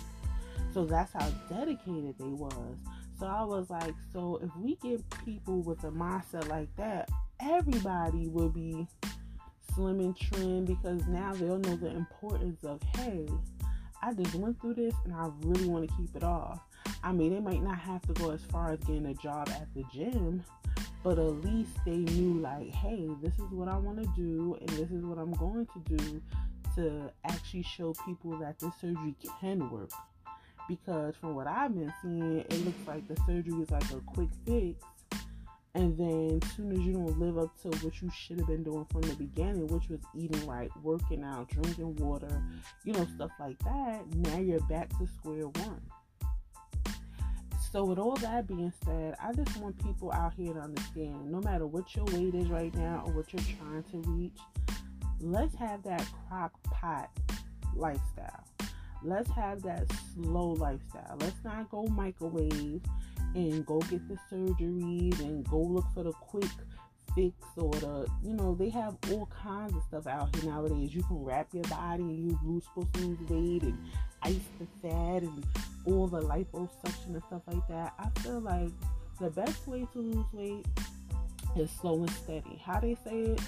So 0.72 0.84
that's 0.84 1.12
how 1.12 1.28
dedicated 1.48 2.14
they 2.16 2.24
was. 2.26 2.76
So 3.18 3.26
I 3.26 3.42
was 3.42 3.70
like, 3.70 3.94
so 4.12 4.40
if 4.40 4.50
we 4.56 4.76
get 4.76 5.02
people 5.24 5.62
with 5.62 5.82
a 5.82 5.90
mindset 5.90 6.48
like 6.48 6.74
that, 6.76 7.08
everybody 7.40 8.28
will 8.28 8.50
be 8.50 8.86
slim 9.74 10.00
and 10.00 10.16
trim 10.16 10.64
because 10.64 11.06
now 11.06 11.32
they'll 11.34 11.58
know 11.58 11.76
the 11.76 11.88
importance 11.88 12.64
of, 12.64 12.80
hey, 12.96 13.26
I 14.02 14.12
just 14.12 14.34
went 14.34 14.60
through 14.60 14.74
this 14.74 14.94
and 15.04 15.14
I 15.14 15.28
really 15.42 15.68
want 15.68 15.88
to 15.88 15.96
keep 15.96 16.14
it 16.16 16.24
off. 16.24 16.60
I 17.04 17.12
mean, 17.12 17.34
they 17.34 17.40
might 17.40 17.62
not 17.62 17.78
have 17.78 18.02
to 18.02 18.12
go 18.14 18.30
as 18.30 18.40
far 18.50 18.72
as 18.72 18.80
getting 18.80 19.06
a 19.06 19.14
job 19.14 19.48
at 19.50 19.72
the 19.74 19.84
gym, 19.92 20.42
but 21.02 21.18
at 21.18 21.44
least 21.44 21.72
they 21.84 21.96
knew, 21.96 22.40
like, 22.40 22.70
hey, 22.70 23.08
this 23.22 23.34
is 23.34 23.50
what 23.50 23.68
I 23.68 23.76
want 23.76 24.02
to 24.02 24.08
do 24.16 24.56
and 24.60 24.68
this 24.70 24.90
is 24.90 25.04
what 25.04 25.18
I'm 25.18 25.32
going 25.32 25.66
to 25.66 25.96
do 25.96 26.22
to 26.76 27.10
actually 27.24 27.62
show 27.62 27.94
people 28.06 28.36
that 28.38 28.58
this 28.58 28.72
surgery 28.80 29.14
can 29.40 29.70
work 29.70 29.90
because 30.68 31.14
from 31.16 31.34
what 31.34 31.46
I've 31.46 31.74
been 31.74 31.92
seeing, 32.02 32.38
it 32.38 32.64
looks 32.64 32.86
like 32.86 33.06
the 33.08 33.16
surgery 33.26 33.62
is 33.62 33.70
like 33.70 33.90
a 33.90 34.00
quick 34.06 34.28
fix. 34.46 34.82
And 35.74 35.96
then 35.96 36.40
soon 36.54 36.72
as 36.72 36.80
you 36.80 36.92
don't 36.92 37.18
live 37.18 37.38
up 37.38 37.58
to 37.62 37.68
what 37.78 38.02
you 38.02 38.10
should 38.10 38.38
have 38.38 38.46
been 38.46 38.62
doing 38.62 38.86
from 38.90 39.02
the 39.02 39.14
beginning, 39.14 39.66
which 39.68 39.88
was 39.88 40.00
eating 40.14 40.46
right, 40.46 40.70
working 40.82 41.24
out, 41.24 41.48
drinking 41.48 41.96
water, 41.96 42.42
you 42.84 42.92
know, 42.92 43.06
stuff 43.14 43.30
like 43.40 43.58
that, 43.60 44.02
now 44.14 44.38
you're 44.38 44.60
back 44.60 44.90
to 44.98 45.06
square 45.06 45.48
one. 45.48 45.80
So 47.70 47.84
with 47.84 47.98
all 47.98 48.16
that 48.16 48.46
being 48.46 48.72
said, 48.84 49.14
I 49.18 49.32
just 49.32 49.56
want 49.56 49.82
people 49.82 50.12
out 50.12 50.34
here 50.34 50.52
to 50.52 50.60
understand 50.60 51.32
no 51.32 51.40
matter 51.40 51.66
what 51.66 51.96
your 51.96 52.04
weight 52.06 52.34
is 52.34 52.48
right 52.48 52.74
now 52.74 53.04
or 53.06 53.12
what 53.14 53.32
you're 53.32 53.56
trying 53.58 53.82
to 53.92 54.10
reach, 54.10 54.36
let's 55.20 55.54
have 55.54 55.82
that 55.84 56.06
crock 56.28 56.52
pot 56.64 57.08
lifestyle 57.74 58.44
let's 59.04 59.30
have 59.30 59.62
that 59.62 59.84
slow 60.14 60.52
lifestyle. 60.52 61.16
Let's 61.20 61.42
not 61.44 61.70
go 61.70 61.86
microwave 61.86 62.82
and 63.34 63.64
go 63.66 63.78
get 63.80 64.06
the 64.08 64.16
surgeries 64.30 65.18
and 65.20 65.48
go 65.48 65.58
look 65.58 65.86
for 65.94 66.02
the 66.02 66.12
quick 66.12 66.50
fix 67.14 67.34
or 67.56 67.70
the 67.72 68.06
you 68.22 68.32
know 68.32 68.54
they 68.54 68.70
have 68.70 68.96
all 69.10 69.26
kinds 69.26 69.74
of 69.74 69.82
stuff 69.84 70.06
out 70.06 70.34
here 70.36 70.50
nowadays. 70.50 70.94
You 70.94 71.02
can 71.02 71.22
wrap 71.22 71.48
your 71.52 71.64
body 71.64 72.02
and 72.02 72.30
you 72.30 72.38
lose 72.44 72.64
supposed 72.64 72.94
to 72.94 73.00
lose 73.00 73.18
weight 73.28 73.62
and 73.62 73.78
ice 74.22 74.36
the 74.58 74.66
fat 74.80 75.22
and 75.22 75.44
all 75.86 76.06
the 76.06 76.20
liposuction 76.20 77.14
and 77.14 77.22
stuff 77.26 77.42
like 77.46 77.66
that. 77.68 77.92
I 77.98 78.20
feel 78.20 78.40
like 78.40 78.70
the 79.20 79.30
best 79.30 79.66
way 79.66 79.86
to 79.92 79.98
lose 79.98 80.26
weight 80.32 80.66
is 81.56 81.70
slow 81.70 82.00
and 82.00 82.10
steady. 82.10 82.60
How 82.64 82.80
they 82.80 82.96
say 83.04 83.20
it? 83.20 83.40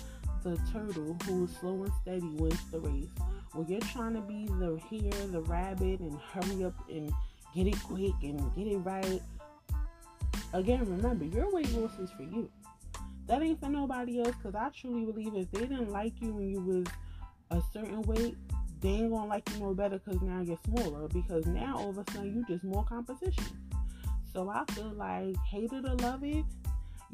The 0.42 0.58
turtle 0.72 1.16
who's 1.24 1.56
slow 1.56 1.84
and 1.84 1.92
steady 2.02 2.28
wins 2.34 2.70
the 2.70 2.80
race. 2.80 3.08
When 3.52 3.66
you're 3.66 3.80
trying 3.80 4.14
to 4.14 4.20
be 4.20 4.46
the 4.46 4.78
hare, 4.90 5.26
the 5.28 5.40
rabbit, 5.42 6.00
and 6.00 6.18
hurry 6.32 6.64
up 6.64 6.74
and 6.90 7.10
get 7.54 7.66
it 7.66 7.82
quick 7.82 8.12
and 8.22 8.54
get 8.54 8.66
it 8.66 8.78
right, 8.78 9.22
again, 10.54 10.84
remember, 10.86 11.24
your 11.24 11.52
weight 11.52 11.70
loss 11.72 11.98
is 11.98 12.10
for 12.12 12.22
you. 12.22 12.48
That 13.26 13.42
ain't 13.42 13.60
for 13.60 13.68
nobody 13.68 14.20
else 14.20 14.34
because 14.36 14.54
I 14.54 14.70
truly 14.70 15.04
believe 15.04 15.34
if 15.34 15.50
they 15.50 15.60
didn't 15.60 15.90
like 15.90 16.20
you 16.20 16.32
when 16.32 16.48
you 16.48 16.60
was 16.60 16.86
a 17.50 17.62
certain 17.72 18.02
weight, 18.02 18.36
they 18.80 18.90
ain't 18.90 19.10
gonna 19.10 19.26
like 19.26 19.48
you 19.50 19.60
no 19.60 19.74
better 19.74 19.98
because 19.98 20.22
now 20.22 20.40
you're 20.42 20.58
smaller 20.64 21.08
because 21.08 21.46
now 21.46 21.76
all 21.76 21.90
of 21.90 21.98
a 21.98 22.04
sudden 22.12 22.34
you 22.34 22.44
just 22.46 22.64
more 22.64 22.84
competition. 22.84 23.44
So 24.32 24.48
I 24.48 24.64
feel 24.72 24.92
like 24.92 25.36
hate 25.48 25.72
it 25.72 25.84
or 25.86 25.94
love 25.96 26.22
it, 26.22 26.44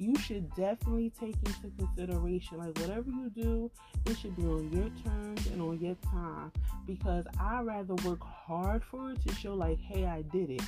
you 0.00 0.16
should 0.16 0.49
definitely 0.54 1.12
take 1.20 1.37
into 1.44 1.70
consideration 1.76 2.56
like 2.56 2.76
whatever 2.78 3.11
you 3.11 3.30
do 3.30 3.70
it 4.06 4.16
should 4.16 4.35
be 4.35 4.44
on 4.44 4.73
your 4.73 4.88
terms 5.04 5.47
and 5.49 5.61
on 5.61 5.78
your 5.78 5.94
time 5.97 6.50
because 6.87 7.26
i 7.38 7.61
rather 7.61 7.94
work 8.06 8.23
hard 8.23 8.82
for 8.82 9.12
it 9.12 9.20
to 9.26 9.35
show 9.35 9.52
like 9.52 9.78
hey 9.78 10.06
i 10.06 10.23
did 10.32 10.49
it 10.49 10.62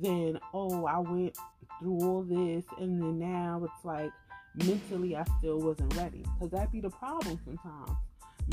than 0.00 0.38
oh 0.54 0.86
i 0.86 0.98
went 0.98 1.36
through 1.80 2.00
all 2.00 2.22
this 2.22 2.64
and 2.78 3.00
then 3.00 3.18
now 3.18 3.60
it's 3.64 3.84
like 3.84 4.10
mentally 4.54 5.16
i 5.16 5.24
still 5.38 5.58
wasn't 5.58 5.94
ready. 5.96 6.24
Because 6.38 6.50
that 6.50 6.72
be 6.72 6.80
the 6.80 6.90
problem 6.90 7.38
sometimes. 7.44 7.98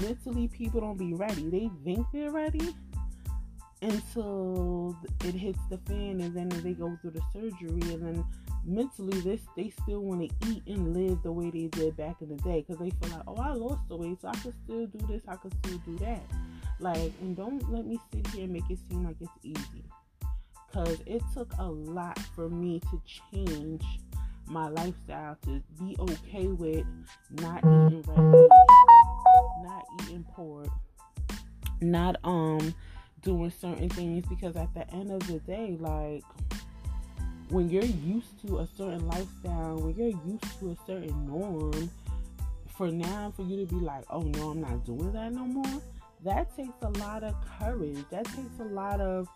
Mentally 0.01 0.47
people 0.47 0.81
don't 0.81 0.97
be 0.97 1.13
ready. 1.13 1.49
They 1.49 1.69
think 1.83 2.05
they're 2.13 2.31
ready 2.31 2.75
until 3.81 4.95
it 5.23 5.33
hits 5.33 5.59
the 5.69 5.77
fan 5.79 6.21
and 6.21 6.35
then 6.35 6.49
they 6.63 6.73
go 6.73 6.97
through 7.01 7.11
the 7.11 7.21
surgery 7.31 7.93
and 7.93 8.01
then 8.03 8.25
mentally 8.65 9.21
this 9.21 9.41
they 9.55 9.71
still 9.83 10.01
want 10.01 10.19
to 10.19 10.49
eat 10.49 10.63
and 10.67 10.93
live 10.95 11.21
the 11.23 11.31
way 11.31 11.49
they 11.51 11.67
did 11.67 11.95
back 11.97 12.15
in 12.21 12.29
the 12.29 12.35
day. 12.37 12.63
Because 12.67 12.79
they 12.79 12.89
feel 12.89 13.17
like 13.17 13.27
oh 13.27 13.37
i 13.37 13.53
lost 13.53 13.87
the 13.89 13.95
weight 13.95 14.21
so 14.21 14.27
i 14.27 14.35
could 14.37 14.53
still 14.63 14.85
do 14.85 15.07
this 15.07 15.21
i 15.27 15.35
could 15.35 15.53
still 15.63 15.77
do 15.79 15.97
that. 15.97 16.21
Like 16.79 17.11
and 17.21 17.35
don't 17.35 17.71
let 17.71 17.85
me 17.85 17.99
sit 18.11 18.27
here 18.27 18.43
and 18.43 18.53
make 18.53 18.69
it 18.69 18.79
seem 18.89 19.03
like 19.03 19.17
it's 19.19 19.31
easy 19.43 19.83
because 20.67 21.01
it 21.05 21.21
took 21.33 21.51
a 21.59 21.65
lot 21.65 22.17
for 22.35 22.49
me 22.49 22.79
to 22.91 23.01
change 23.31 23.83
my 24.47 24.69
lifestyle 24.69 25.37
to 25.43 25.61
be 25.79 25.95
okay 25.99 26.47
with 26.47 26.85
not 27.41 27.57
eating 27.59 28.01
red 28.07 28.17
meat 28.17 28.49
not 29.63 29.83
eating 30.03 30.25
pork 30.33 30.69
not 31.81 32.15
um 32.23 32.73
doing 33.23 33.51
certain 33.59 33.89
things 33.89 34.25
because 34.27 34.55
at 34.55 34.73
the 34.73 34.89
end 34.93 35.11
of 35.11 35.25
the 35.27 35.39
day 35.39 35.75
like 35.79 36.23
when 37.49 37.69
you're 37.69 37.83
used 37.83 38.39
to 38.45 38.59
a 38.59 38.67
certain 38.77 39.07
lifestyle, 39.07 39.77
when 39.77 39.95
you're 39.95 40.19
used 40.25 40.59
to 40.59 40.71
a 40.71 40.75
certain 40.85 41.25
norm, 41.25 41.89
for 42.75 42.89
now 42.89 43.31
for 43.35 43.43
you 43.43 43.65
to 43.65 43.73
be 43.73 43.79
like, 43.79 44.03
oh 44.09 44.21
no, 44.21 44.51
I'm 44.51 44.61
not 44.61 44.85
doing 44.85 45.11
that 45.13 45.31
no 45.31 45.45
more, 45.45 45.81
that 46.23 46.55
takes 46.55 46.73
a 46.81 46.89
lot 46.99 47.23
of 47.23 47.35
courage. 47.59 47.97
That 48.11 48.25
takes 48.25 48.59
a 48.59 48.65
lot 48.65 48.99
of 48.99 49.27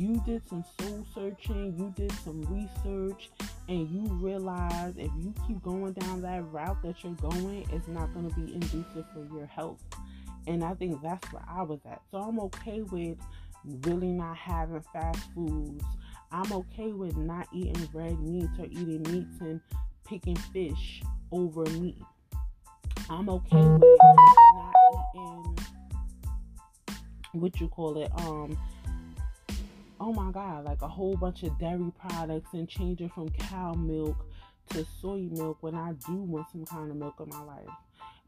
you 0.00 0.22
did 0.24 0.48
some 0.48 0.64
soul 0.78 1.06
searching, 1.14 1.74
you 1.76 1.92
did 1.96 2.12
some 2.24 2.42
research, 2.42 3.30
and 3.68 3.88
you 3.88 4.06
realize 4.14 4.94
if 4.96 5.10
you 5.18 5.34
keep 5.46 5.62
going 5.62 5.92
down 5.92 6.22
that 6.22 6.42
route 6.50 6.82
that 6.82 7.02
you're 7.04 7.12
going, 7.14 7.66
it's 7.72 7.88
not 7.88 8.12
going 8.14 8.28
to 8.28 8.34
be 8.34 8.54
inducive 8.54 9.04
for 9.12 9.26
your 9.34 9.46
health. 9.46 9.82
And 10.46 10.64
I 10.64 10.74
think 10.74 11.02
that's 11.02 11.30
where 11.32 11.44
I 11.48 11.62
was 11.62 11.80
at. 11.84 12.00
So 12.10 12.18
I'm 12.18 12.40
okay 12.40 12.82
with 12.82 13.18
really 13.82 14.08
not 14.08 14.36
having 14.36 14.82
fast 14.92 15.20
foods 15.34 15.84
I'm 16.32 16.52
okay 16.52 16.92
with 16.92 17.16
not 17.16 17.48
eating 17.52 17.88
red 17.92 18.20
meats 18.20 18.56
or 18.58 18.66
eating 18.66 19.02
meats 19.10 19.40
and 19.40 19.60
picking 20.04 20.36
fish 20.36 21.02
over 21.32 21.64
meat. 21.70 21.98
I'm 23.08 23.28
okay 23.28 23.56
with 23.56 23.82
not 24.54 24.74
eating 25.14 25.58
what 27.32 27.60
you 27.60 27.68
call 27.68 27.98
it, 27.98 28.12
um 28.14 28.56
oh 30.00 30.12
my 30.12 30.30
god, 30.32 30.64
like 30.64 30.82
a 30.82 30.88
whole 30.88 31.14
bunch 31.16 31.42
of 31.42 31.56
dairy 31.58 31.92
products 31.98 32.54
and 32.54 32.68
changing 32.68 33.10
from 33.10 33.28
cow 33.28 33.74
milk 33.74 34.16
to 34.70 34.86
soy 35.00 35.28
milk 35.30 35.58
when 35.60 35.74
I 35.74 35.92
do 35.92 36.14
want 36.14 36.50
some 36.50 36.64
kind 36.64 36.90
of 36.90 36.96
milk 36.96 37.14
in 37.20 37.28
my 37.28 37.42
life. 37.42 37.68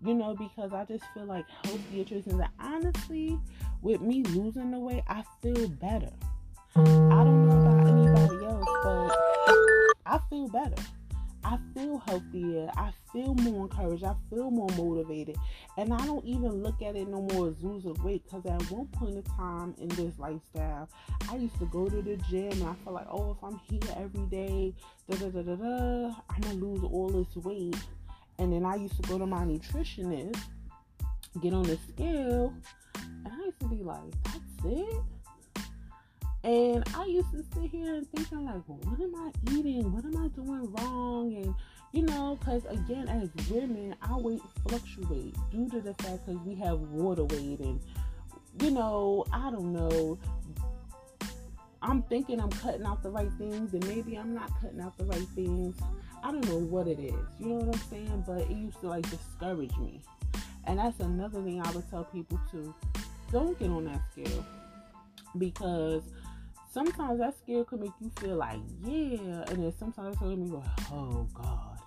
You 0.05 0.15
know, 0.15 0.35
because 0.35 0.73
I 0.73 0.85
just 0.85 1.05
feel 1.15 1.25
like 1.25 1.47
healthier 1.65 2.05
choices. 2.05 2.33
And 2.33 2.49
honestly, 2.61 3.39
with 3.81 4.01
me 4.01 4.23
losing 4.25 4.73
the 4.73 4.79
weight, 4.79 5.05
I 5.09 5.23
feel 5.41 5.69
better. 5.69 6.11
I 6.75 6.81
don't 6.83 7.47
know 7.47 7.61
about 7.61 7.87
anybody 7.87 8.45
else, 8.45 8.65
but 8.83 9.17
I 10.05 10.19
feel 10.29 10.49
better. 10.49 10.83
I 11.45 11.59
feel 11.75 11.99
healthier. 11.99 12.71
I 12.77 12.93
feel 13.13 13.35
more 13.35 13.65
encouraged. 13.65 14.05
I 14.05 14.15
feel 14.31 14.51
more 14.51 14.69
motivated. 14.77 15.37
And 15.77 15.93
I 15.93 16.05
don't 16.07 16.25
even 16.25 16.63
look 16.63 16.81
at 16.83 16.97
it 16.97 17.09
no 17.09 17.23
more 17.23 17.49
as 17.49 17.63
losing 17.63 17.95
weight 18.03 18.25
because 18.25 18.47
at 18.47 18.71
one 18.71 18.87
point 18.87 19.17
in 19.17 19.23
time 19.23 19.75
in 19.79 19.89
this 19.89 20.19
lifestyle, 20.19 20.89
I 21.31 21.37
used 21.37 21.59
to 21.59 21.67
go 21.67 21.89
to 21.89 22.03
the 22.03 22.17
gym 22.29 22.53
and 22.53 22.65
I 22.65 22.75
feel 22.85 22.93
like, 22.93 23.07
oh, 23.11 23.33
if 23.33 23.43
I'm 23.43 23.61
here 23.69 23.97
every 23.97 24.27
day, 24.27 24.75
da 25.11 25.17
da 25.17 25.29
da 25.29 25.43
da 25.43 25.57
da, 25.57 26.15
I'm 26.31 26.41
going 26.43 26.61
to 26.61 26.65
lose 26.65 26.85
all 26.85 27.09
this 27.09 27.45
weight. 27.45 27.77
And 28.39 28.53
then 28.53 28.65
I 28.65 28.77
used 28.77 29.01
to 29.03 29.09
go 29.09 29.19
to 29.19 29.27
my 29.27 29.45
nutritionist, 29.45 30.39
get 31.41 31.53
on 31.53 31.65
the 31.65 31.79
scale, 31.89 32.55
and 32.95 33.29
I 33.33 33.45
used 33.45 33.61
to 33.61 33.67
be 33.67 33.83
like, 33.83 34.01
that's 34.25 34.65
it? 34.65 35.03
And 36.45 36.83
I 36.95 37.05
used 37.05 37.31
to 37.31 37.45
sit 37.55 37.71
here 37.71 37.95
and 37.95 38.11
think, 38.11 38.29
I'm 38.33 38.45
like, 38.45 38.63
well, 38.67 38.79
what 38.85 39.01
am 39.01 39.15
I 39.15 39.31
eating? 39.53 39.93
What 39.93 40.05
am 40.05 40.17
I 40.17 40.29
doing 40.29 40.73
wrong? 40.73 41.35
And, 41.37 41.55
you 41.93 42.03
know, 42.03 42.37
because 42.41 42.65
again, 42.65 43.09
as 43.09 43.31
women, 43.49 43.95
our 44.03 44.19
weight 44.19 44.43
fluctuates 44.67 45.39
due 45.53 45.69
to 45.71 45.81
the 45.81 45.95
fact 45.95 46.27
that 46.27 46.45
we 46.45 46.57
have 46.57 46.81
water 46.81 47.25
weight 47.25 47.61
and, 47.61 47.81
you 48.61 48.71
know, 48.73 49.25
I 49.33 49.51
don't 49.51 49.73
know. 49.73 50.19
I'm 51.81 52.03
thinking 52.03 52.41
I'm 52.41 52.51
cutting 52.51 52.85
out 52.85 53.03
the 53.03 53.11
right 53.11 53.31
things, 53.39 53.75
and 53.75 53.85
maybe 53.89 54.17
I'm 54.17 54.35
not 54.35 54.53
cutting 54.61 54.81
out 54.81 54.97
the 54.99 55.05
right 55.05 55.27
things. 55.35 55.77
I 56.23 56.31
don't 56.31 56.47
know 56.49 56.59
what 56.59 56.87
it 56.87 57.01
is. 57.01 57.15
You 57.41 57.47
know 57.47 57.55
what 57.57 57.75
I'm 57.75 57.83
saying? 57.91 58.25
But 58.27 58.43
it 58.43 58.51
used 58.51 58.81
to 58.81 58.89
like 58.89 59.09
discourage 59.11 59.77
me. 59.79 60.01
And 60.65 60.79
that's 60.79 61.01
another 61.01 61.43
thing 61.43 61.61
I 61.61 61.71
would 61.73 61.89
tell 61.91 62.05
people 62.05 62.41
to 62.53 62.73
Don't 63.33 63.59
get 63.59 63.71
on 63.71 63.87
that 63.87 64.01
scale 64.13 64.45
because 65.39 66.03
sometimes 66.73 67.19
that 67.19 67.37
scale 67.39 67.65
could 67.65 67.81
make 67.81 67.93
you 68.01 68.11
feel 68.19 68.37
like 68.37 68.61
yeah, 68.85 69.45
and 69.49 69.63
then 69.63 69.73
sometimes 69.79 70.15
it's 70.15 70.21
gonna 70.21 70.37
be 70.37 70.51
like 70.51 70.65
oh 70.91 71.29
god, 71.35 71.79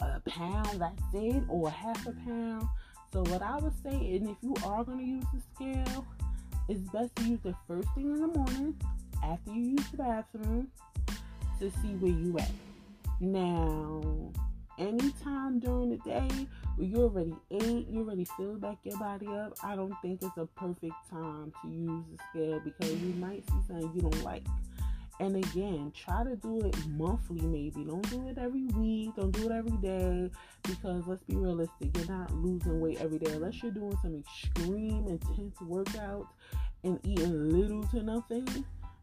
a 0.00 0.20
pound 0.28 0.80
that's 0.80 1.02
it, 1.14 1.42
or 1.48 1.70
half 1.70 2.06
a 2.06 2.12
pound. 2.12 2.68
So 3.12 3.22
what 3.22 3.42
I 3.42 3.56
would 3.56 3.72
say, 3.82 4.16
and 4.16 4.28
if 4.28 4.36
you 4.42 4.54
are 4.66 4.84
gonna 4.84 5.02
use 5.02 5.24
the 5.32 5.40
scale, 5.54 6.06
it's 6.68 6.80
best 6.90 7.16
to 7.16 7.24
use 7.24 7.40
the 7.42 7.54
first 7.66 7.88
thing 7.94 8.10
in 8.10 8.20
the 8.20 8.26
morning 8.28 8.76
after 9.24 9.52
you 9.52 9.70
use 9.70 9.88
the 9.90 9.96
bathroom 9.96 10.68
to 11.58 11.70
see 11.70 11.94
where 11.98 12.12
you 12.12 12.38
at. 12.38 12.50
Now, 13.20 14.30
anytime 14.78 15.60
during 15.60 15.90
the 15.90 15.96
day 15.98 16.28
when 16.76 16.90
you 16.90 17.02
already 17.02 17.34
ate, 17.50 17.88
you 17.88 18.00
already 18.00 18.24
filled 18.36 18.60
back 18.60 18.78
your 18.84 18.98
body 18.98 19.26
up, 19.26 19.56
I 19.62 19.76
don't 19.76 19.94
think 20.00 20.22
it's 20.22 20.36
a 20.36 20.46
perfect 20.46 20.94
time 21.10 21.52
to 21.62 21.68
use 21.68 22.04
the 22.10 22.18
scale 22.30 22.60
because 22.60 23.02
you 23.02 23.14
might 23.14 23.44
see 23.48 23.56
something 23.66 23.90
you 23.94 24.02
don't 24.02 24.22
like. 24.22 24.44
And 25.20 25.36
again, 25.36 25.92
try 25.96 26.22
to 26.22 26.36
do 26.36 26.60
it 26.60 26.76
monthly, 26.86 27.40
maybe. 27.40 27.84
Don't 27.84 28.08
do 28.08 28.28
it 28.28 28.38
every 28.38 28.66
week. 28.66 29.16
Don't 29.16 29.32
do 29.32 29.50
it 29.50 29.52
every 29.52 29.76
day 29.78 30.30
because 30.62 31.08
let's 31.08 31.24
be 31.24 31.34
realistic. 31.34 31.96
You're 31.96 32.06
not 32.06 32.32
losing 32.32 32.80
weight 32.80 33.00
every 33.00 33.18
day 33.18 33.32
unless 33.32 33.60
you're 33.60 33.72
doing 33.72 33.98
some 34.00 34.14
extreme, 34.14 35.08
intense 35.08 35.56
workouts 35.58 36.28
and 36.84 37.00
eating 37.02 37.50
little 37.50 37.82
to 37.88 38.02
nothing. 38.04 38.46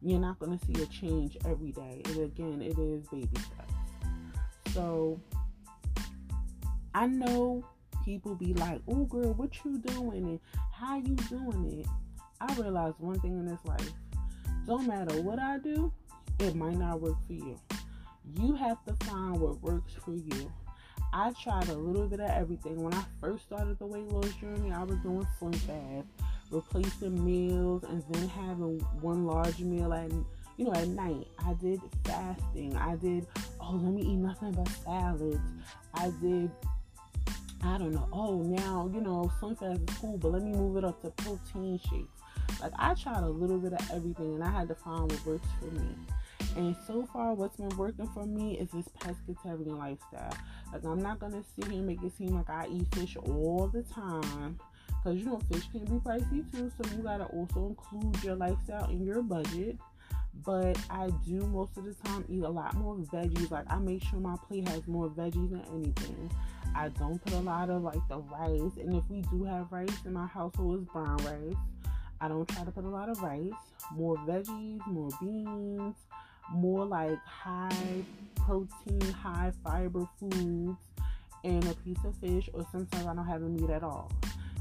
You're 0.01 0.21
not 0.21 0.39
going 0.39 0.57
to 0.57 0.65
see 0.65 0.81
a 0.81 0.85
change 0.85 1.37
every 1.45 1.71
day. 1.73 2.01
And 2.05 2.17
again, 2.19 2.61
it 2.61 2.79
is 2.79 3.05
baby 3.07 3.27
steps. 3.33 4.73
So 4.73 5.19
I 6.95 7.07
know 7.07 7.61
people 8.05 8.35
be 8.35 8.53
like, 8.53 8.79
"Oh, 8.87 9.03
girl, 9.03 9.33
what 9.33 9.65
you 9.65 9.79
doing 9.79 10.23
and 10.29 10.39
how 10.71 10.95
you 10.95 11.15
doing 11.27 11.81
it?" 11.81 11.87
I 12.39 12.55
realized 12.55 12.99
one 12.99 13.19
thing 13.19 13.37
in 13.37 13.45
this 13.45 13.59
life: 13.65 13.91
don't 14.65 14.87
matter 14.87 15.21
what 15.21 15.37
I 15.37 15.57
do, 15.57 15.91
it 16.39 16.55
might 16.55 16.77
not 16.77 17.01
work 17.01 17.17
for 17.27 17.33
you. 17.33 17.59
You 18.39 18.55
have 18.55 18.81
to 18.85 18.93
find 19.05 19.41
what 19.41 19.61
works 19.61 19.91
for 20.05 20.13
you. 20.13 20.49
I 21.11 21.33
tried 21.33 21.67
a 21.67 21.75
little 21.75 22.07
bit 22.07 22.21
of 22.21 22.29
everything. 22.29 22.81
When 22.81 22.93
I 22.93 23.03
first 23.19 23.43
started 23.43 23.77
the 23.77 23.85
weight 23.85 24.07
loss 24.07 24.33
journey, 24.35 24.71
I 24.71 24.83
was 24.83 24.97
doing 24.99 25.27
slim 25.37 25.51
fast, 25.51 26.07
replacing 26.49 27.25
meals, 27.25 27.83
and 27.83 28.05
then 28.09 28.29
having 28.29 28.79
one 29.01 29.25
large 29.25 29.59
meal 29.59 29.91
at 29.91 30.11
you 30.55 30.63
know 30.63 30.73
at 30.73 30.87
night. 30.87 31.27
I 31.39 31.55
did 31.55 31.81
fasting. 32.05 32.77
I 32.77 32.95
did 32.95 33.27
oh 33.59 33.73
let 33.83 33.93
me 33.93 34.01
eat 34.03 34.15
nothing 34.15 34.53
but 34.53 34.69
salads. 34.85 35.41
I 35.93 36.09
did 36.21 36.51
I 37.65 37.77
don't 37.77 37.91
know. 37.91 38.07
Oh 38.13 38.41
now 38.41 38.89
you 38.93 39.01
know 39.01 39.31
slim 39.39 39.55
fast 39.55 39.81
is 39.89 39.97
cool, 39.97 40.17
but 40.17 40.31
let 40.31 40.43
me 40.43 40.51
move 40.51 40.77
it 40.77 40.85
up 40.85 41.01
to 41.01 41.09
protein 41.11 41.79
shakes. 41.79 42.21
Like 42.61 42.73
I 42.77 42.93
tried 42.93 43.23
a 43.23 43.29
little 43.29 43.57
bit 43.57 43.73
of 43.73 43.91
everything, 43.91 44.35
and 44.35 44.43
I 44.43 44.51
had 44.51 44.67
to 44.67 44.75
find 44.75 45.11
what 45.11 45.25
works 45.25 45.47
for 45.59 45.71
me. 45.71 45.95
And 46.55 46.75
so 46.87 47.05
far, 47.11 47.33
what's 47.33 47.57
been 47.57 47.75
working 47.75 48.07
for 48.07 48.25
me 48.25 48.57
is 48.57 48.69
this 48.69 48.87
pescatarian 48.99 49.77
lifestyle. 49.77 50.37
Like, 50.71 50.85
I'm 50.85 51.01
not 51.01 51.19
gonna 51.19 51.43
sit 51.55 51.65
here 51.65 51.79
and 51.79 51.87
make 51.87 52.01
it 52.01 52.15
seem 52.17 52.35
like 52.35 52.49
I 52.49 52.67
eat 52.67 52.87
fish 52.93 53.17
all 53.17 53.69
the 53.73 53.83
time. 53.83 54.57
Because 54.87 55.19
you 55.19 55.25
know, 55.25 55.41
fish 55.51 55.67
can 55.71 55.83
be 55.85 55.99
pricey 55.99 56.49
too, 56.51 56.71
so 56.77 56.95
you 56.95 57.03
gotta 57.03 57.25
also 57.25 57.67
include 57.67 58.23
your 58.23 58.35
lifestyle 58.35 58.89
in 58.89 59.03
your 59.03 59.21
budget. 59.21 59.77
But 60.43 60.77
I 60.89 61.09
do 61.25 61.39
most 61.47 61.77
of 61.77 61.85
the 61.85 61.93
time 62.03 62.25
eat 62.29 62.43
a 62.43 62.49
lot 62.49 62.75
more 62.75 62.95
veggies. 62.95 63.49
Like, 63.49 63.65
I 63.69 63.77
make 63.77 64.03
sure 64.03 64.19
my 64.19 64.35
plate 64.47 64.67
has 64.67 64.85
more 64.87 65.09
veggies 65.09 65.51
than 65.51 65.63
anything. 65.73 66.29
I 66.75 66.89
don't 66.89 67.23
put 67.23 67.33
a 67.33 67.39
lot 67.39 67.69
of 67.69 67.83
like 67.83 68.05
the 68.09 68.19
rice, 68.19 68.77
and 68.77 68.95
if 68.95 69.09
we 69.09 69.21
do 69.21 69.45
have 69.45 69.71
rice 69.71 69.89
in 70.05 70.13
my 70.13 70.27
household, 70.27 70.81
it's 70.81 70.91
brown 70.91 71.17
rice. 71.17 71.55
I 72.19 72.27
don't 72.27 72.47
try 72.47 72.63
to 72.63 72.71
put 72.71 72.83
a 72.83 72.89
lot 72.89 73.09
of 73.09 73.21
rice, 73.21 73.51
more 73.93 74.17
veggies, 74.17 74.85
more 74.87 75.09
beans, 75.21 75.95
more 76.51 76.85
like 76.85 77.17
high 77.25 78.03
protein, 78.35 79.01
high 79.13 79.51
fiber 79.63 80.07
foods, 80.19 80.77
and 81.43 81.63
a 81.65 81.73
piece 81.75 82.03
of 82.03 82.15
fish, 82.17 82.49
or 82.53 82.65
sometimes 82.71 83.05
I 83.05 83.13
don't 83.13 83.25
have 83.25 83.41
a 83.41 83.49
meat 83.49 83.69
at 83.69 83.83
all. 83.83 84.11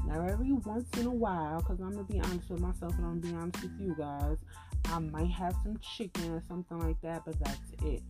Now, 0.07 0.25
every 0.25 0.51
once 0.51 0.87
in 0.99 1.07
a 1.07 1.13
while, 1.13 1.59
because 1.59 1.79
I'm 1.79 1.91
gonna 1.91 2.03
be 2.03 2.19
honest 2.19 2.49
with 2.49 2.61
myself 2.61 2.95
and 2.97 3.05
I'm 3.05 3.19
gonna 3.19 3.33
be 3.33 3.39
honest 3.39 3.61
with 3.63 3.79
you 3.79 3.95
guys, 3.97 4.37
I 4.85 4.99
might 4.99 5.31
have 5.31 5.55
some 5.63 5.79
chicken 5.79 6.31
or 6.31 6.41
something 6.47 6.79
like 6.79 6.99
that, 7.01 7.23
but 7.25 7.39
that's 7.39 7.71
it. 7.83 8.03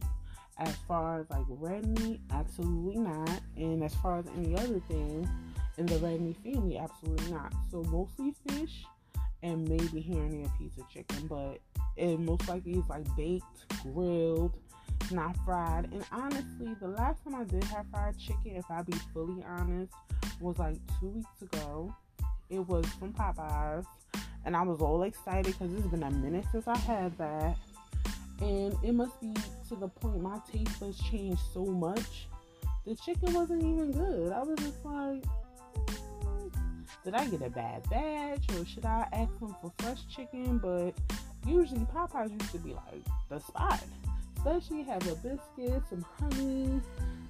As 0.57 0.73
far 0.87 1.21
as 1.21 1.29
like 1.29 1.45
red 1.49 1.85
meat, 1.99 2.21
absolutely 2.31 2.97
not. 2.97 3.41
And 3.57 3.83
as 3.83 3.93
far 3.95 4.19
as 4.19 4.25
any 4.37 4.55
other 4.57 4.79
thing 4.87 5.27
in 5.77 5.85
the 5.85 5.97
red 5.99 6.21
meat 6.21 6.37
family, 6.43 6.77
absolutely 6.77 7.31
not. 7.31 7.53
So 7.71 7.83
mostly 7.83 8.33
fish 8.47 8.85
and 9.43 9.67
maybe 9.67 10.01
here 10.01 10.21
and 10.21 10.33
there 10.33 10.51
a 10.53 10.57
piece 10.57 10.77
of 10.77 10.89
chicken, 10.89 11.27
but 11.27 11.59
it 11.97 12.19
most 12.19 12.47
likely 12.47 12.73
is 12.73 12.89
like 12.89 13.03
baked, 13.15 13.83
grilled, 13.83 14.57
not 15.11 15.35
fried. 15.45 15.89
And 15.91 16.05
honestly, 16.11 16.73
the 16.79 16.87
last 16.87 17.23
time 17.23 17.35
I 17.35 17.43
did 17.43 17.63
have 17.65 17.85
fried 17.91 18.17
chicken, 18.17 18.55
if 18.55 18.65
I 18.69 18.81
be 18.81 18.93
fully 19.13 19.43
honest, 19.43 19.93
was 20.39 20.57
like 20.57 20.77
two 20.99 21.07
weeks 21.07 21.41
ago. 21.41 21.93
It 22.49 22.59
was 22.59 22.85
from 22.99 23.13
Popeyes, 23.13 23.85
and 24.45 24.55
I 24.55 24.61
was 24.61 24.81
all 24.81 25.03
excited 25.03 25.45
because 25.45 25.73
it's 25.73 25.87
been 25.87 26.03
a 26.03 26.11
minute 26.11 26.45
since 26.51 26.67
I 26.67 26.77
had 26.77 27.17
that. 27.17 27.57
And 28.41 28.75
it 28.83 28.93
must 28.93 29.19
be 29.21 29.33
to 29.69 29.75
the 29.75 29.87
point 29.87 30.21
my 30.21 30.39
taste 30.51 30.79
has 30.81 30.97
changed 30.99 31.41
so 31.53 31.65
much. 31.65 32.27
The 32.85 32.95
chicken 32.95 33.33
wasn't 33.33 33.63
even 33.63 33.91
good. 33.91 34.31
I 34.31 34.43
was 34.43 34.59
just 34.59 34.85
like, 34.85 35.25
hmm, 35.25 36.47
did 37.03 37.15
I 37.15 37.25
get 37.27 37.41
a 37.41 37.49
bad 37.49 37.89
batch 37.89 38.45
or 38.55 38.65
should 38.65 38.85
I 38.85 39.07
ask 39.13 39.39
them 39.39 39.55
for 39.61 39.71
fresh 39.79 40.05
chicken? 40.13 40.59
But 40.59 40.93
usually 41.47 41.85
Popeyes 41.85 42.31
used 42.31 42.51
to 42.51 42.59
be 42.59 42.73
like 42.73 43.03
the 43.29 43.39
spot. 43.39 43.83
Especially 44.37 44.83
have 44.83 45.07
a 45.07 45.15
biscuit, 45.15 45.81
some 45.89 46.05
honey, 46.19 46.79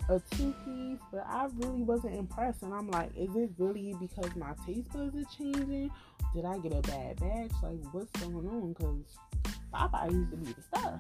a 0.09 0.21
two 0.31 0.53
piece, 0.65 0.99
but 1.11 1.25
I 1.27 1.47
really 1.57 1.81
wasn't 1.81 2.15
impressed. 2.15 2.63
And 2.63 2.73
I'm 2.73 2.89
like, 2.89 3.11
is 3.17 3.35
it 3.35 3.51
really 3.57 3.95
because 3.99 4.35
my 4.35 4.53
taste 4.65 4.91
buds 4.91 5.15
are 5.15 5.35
changing? 5.37 5.91
Did 6.33 6.45
I 6.45 6.57
get 6.59 6.73
a 6.73 6.81
bad 6.81 7.19
batch? 7.19 7.51
Like, 7.63 7.79
what's 7.91 8.11
going 8.21 8.47
on? 8.47 8.73
Because 8.73 9.53
Popeye 9.73 10.11
used 10.11 10.31
to 10.31 10.37
be 10.37 10.53
the 10.53 10.61
stuff. 10.61 10.99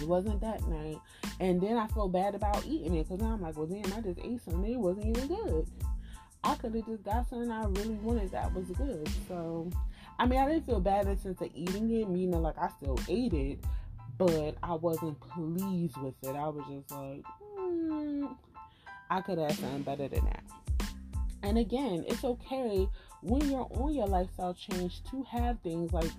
It 0.00 0.08
wasn't 0.08 0.40
that 0.40 0.66
night. 0.68 0.98
And 1.40 1.60
then 1.60 1.76
I 1.76 1.86
felt 1.88 2.12
bad 2.12 2.34
about 2.34 2.64
eating 2.66 2.96
it 2.96 3.08
because 3.08 3.22
I'm 3.24 3.40
like, 3.40 3.56
well, 3.56 3.66
damn, 3.66 3.92
I 3.92 4.00
just 4.00 4.18
ate 4.20 4.42
something. 4.42 4.72
It 4.72 4.78
wasn't 4.78 5.06
even 5.06 5.28
good. 5.28 5.66
I 6.44 6.54
could 6.56 6.74
have 6.74 6.86
just 6.86 7.04
got 7.04 7.28
something 7.28 7.50
I 7.50 7.64
really 7.66 7.94
wanted 7.94 8.32
that 8.32 8.52
was 8.52 8.66
good. 8.70 9.08
So, 9.28 9.70
I 10.18 10.26
mean, 10.26 10.40
I 10.40 10.48
didn't 10.48 10.66
feel 10.66 10.80
bad 10.80 11.06
in 11.06 11.14
the 11.14 11.20
sense 11.20 11.40
of 11.40 11.50
eating 11.54 11.90
it, 11.90 12.08
meaning 12.08 12.42
like 12.42 12.58
I 12.58 12.68
still 12.80 12.98
ate 13.08 13.32
it, 13.32 13.60
but 14.18 14.56
I 14.62 14.74
wasn't 14.74 15.20
pleased 15.20 15.96
with 15.98 16.14
it. 16.22 16.34
I 16.34 16.48
was 16.48 16.64
just 16.68 16.90
like, 16.90 17.24
I 19.10 19.20
could 19.20 19.38
have 19.38 19.52
something 19.52 19.82
better 19.82 20.08
than 20.08 20.24
that. 20.24 20.42
And 21.42 21.58
again, 21.58 22.04
it's 22.08 22.24
okay 22.24 22.88
when 23.22 23.48
you're 23.50 23.68
on 23.72 23.94
your 23.94 24.06
lifestyle 24.06 24.54
change 24.54 25.02
to 25.10 25.22
have 25.24 25.60
things 25.60 25.92
like 25.92 26.10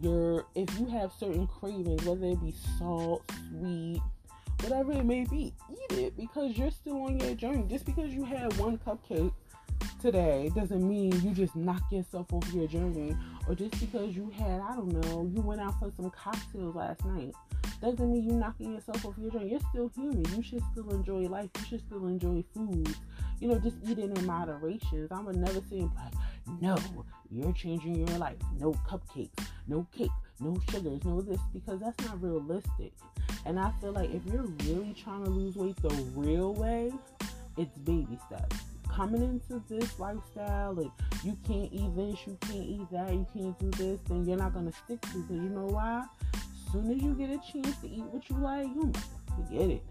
your, 0.00 0.46
if 0.54 0.78
you 0.78 0.86
have 0.86 1.12
certain 1.12 1.46
cravings, 1.46 2.04
whether 2.04 2.26
it 2.26 2.40
be 2.40 2.54
salt, 2.78 3.22
sweet, 3.50 4.00
whatever 4.62 4.92
it 4.92 5.04
may 5.04 5.24
be, 5.24 5.52
eat 5.70 5.98
it 5.98 6.16
because 6.16 6.56
you're 6.56 6.70
still 6.70 7.02
on 7.02 7.18
your 7.18 7.34
journey. 7.34 7.64
Just 7.68 7.84
because 7.84 8.10
you 8.10 8.24
had 8.24 8.56
one 8.56 8.78
cupcake 8.78 9.32
today 10.00 10.50
doesn't 10.54 10.88
mean 10.88 11.12
you 11.22 11.32
just 11.32 11.56
knock 11.56 11.82
yourself 11.90 12.32
off 12.32 12.52
your 12.52 12.66
journey 12.66 13.16
or 13.48 13.54
just 13.54 13.78
because 13.80 14.14
you 14.14 14.30
had 14.30 14.60
i 14.60 14.74
don't 14.74 14.92
know 14.92 15.28
you 15.34 15.40
went 15.40 15.60
out 15.60 15.78
for 15.78 15.90
some 15.96 16.10
cocktails 16.10 16.74
last 16.74 17.04
night 17.04 17.34
doesn't 17.80 18.10
mean 18.12 18.24
you're 18.24 18.34
knocking 18.34 18.74
yourself 18.74 19.04
off 19.04 19.14
your 19.18 19.30
journey 19.30 19.50
you're 19.50 19.60
still 19.70 19.90
human. 19.94 20.24
You 20.36 20.42
should 20.42 20.62
still 20.72 20.90
enjoy 20.90 21.20
life. 21.28 21.50
You 21.58 21.64
should 21.66 21.80
still 21.86 22.06
enjoy 22.06 22.44
food. 22.54 22.94
You 23.40 23.48
know 23.48 23.58
just 23.58 23.76
eat 23.86 23.98
it 23.98 24.18
in 24.18 24.26
moderation 24.26 25.06
i 25.10 25.20
would 25.20 25.36
never 25.36 25.60
say 25.70 25.80
like 25.80 26.14
no 26.60 26.76
you're 27.30 27.52
changing 27.52 28.06
your 28.06 28.18
life. 28.18 28.36
No 28.58 28.72
cupcakes 28.88 29.46
no 29.66 29.86
cake 29.96 30.10
no 30.40 30.56
sugars 30.70 31.04
no 31.04 31.20
this 31.20 31.40
because 31.52 31.80
that's 31.80 32.04
not 32.06 32.22
realistic. 32.22 32.92
And 33.46 33.58
i 33.58 33.70
feel 33.80 33.92
like 33.92 34.10
if 34.10 34.24
you're 34.26 34.48
really 34.66 34.94
trying 34.94 35.24
to 35.24 35.30
lose 35.30 35.56
weight 35.56 35.76
the 35.82 35.90
real 36.14 36.54
way 36.54 36.92
it's 37.58 37.76
baby 37.78 38.18
steps. 38.26 38.56
Coming 38.88 39.22
into 39.22 39.62
this 39.68 39.98
lifestyle 39.98 40.78
and 40.78 40.90
you 41.22 41.36
can't 41.46 41.72
eat 41.72 41.94
this, 41.94 42.18
you 42.26 42.38
can't 42.40 42.64
eat 42.64 42.90
that, 42.90 43.12
you 43.12 43.26
can't 43.32 43.58
do 43.58 43.70
this, 43.72 44.00
then 44.08 44.24
you're 44.24 44.38
not 44.38 44.54
gonna 44.54 44.72
stick 44.72 45.00
to 45.00 45.18
because 45.18 45.36
you 45.36 45.50
know 45.50 45.66
why? 45.66 46.04
Soon 46.72 46.90
as 46.90 47.02
you 47.02 47.14
get 47.14 47.30
a 47.30 47.38
chance 47.52 47.76
to 47.78 47.88
eat 47.88 48.04
what 48.04 48.28
you 48.28 48.36
like, 48.36 48.66
you 48.66 48.92
forget 49.36 49.70
it. 49.70 49.82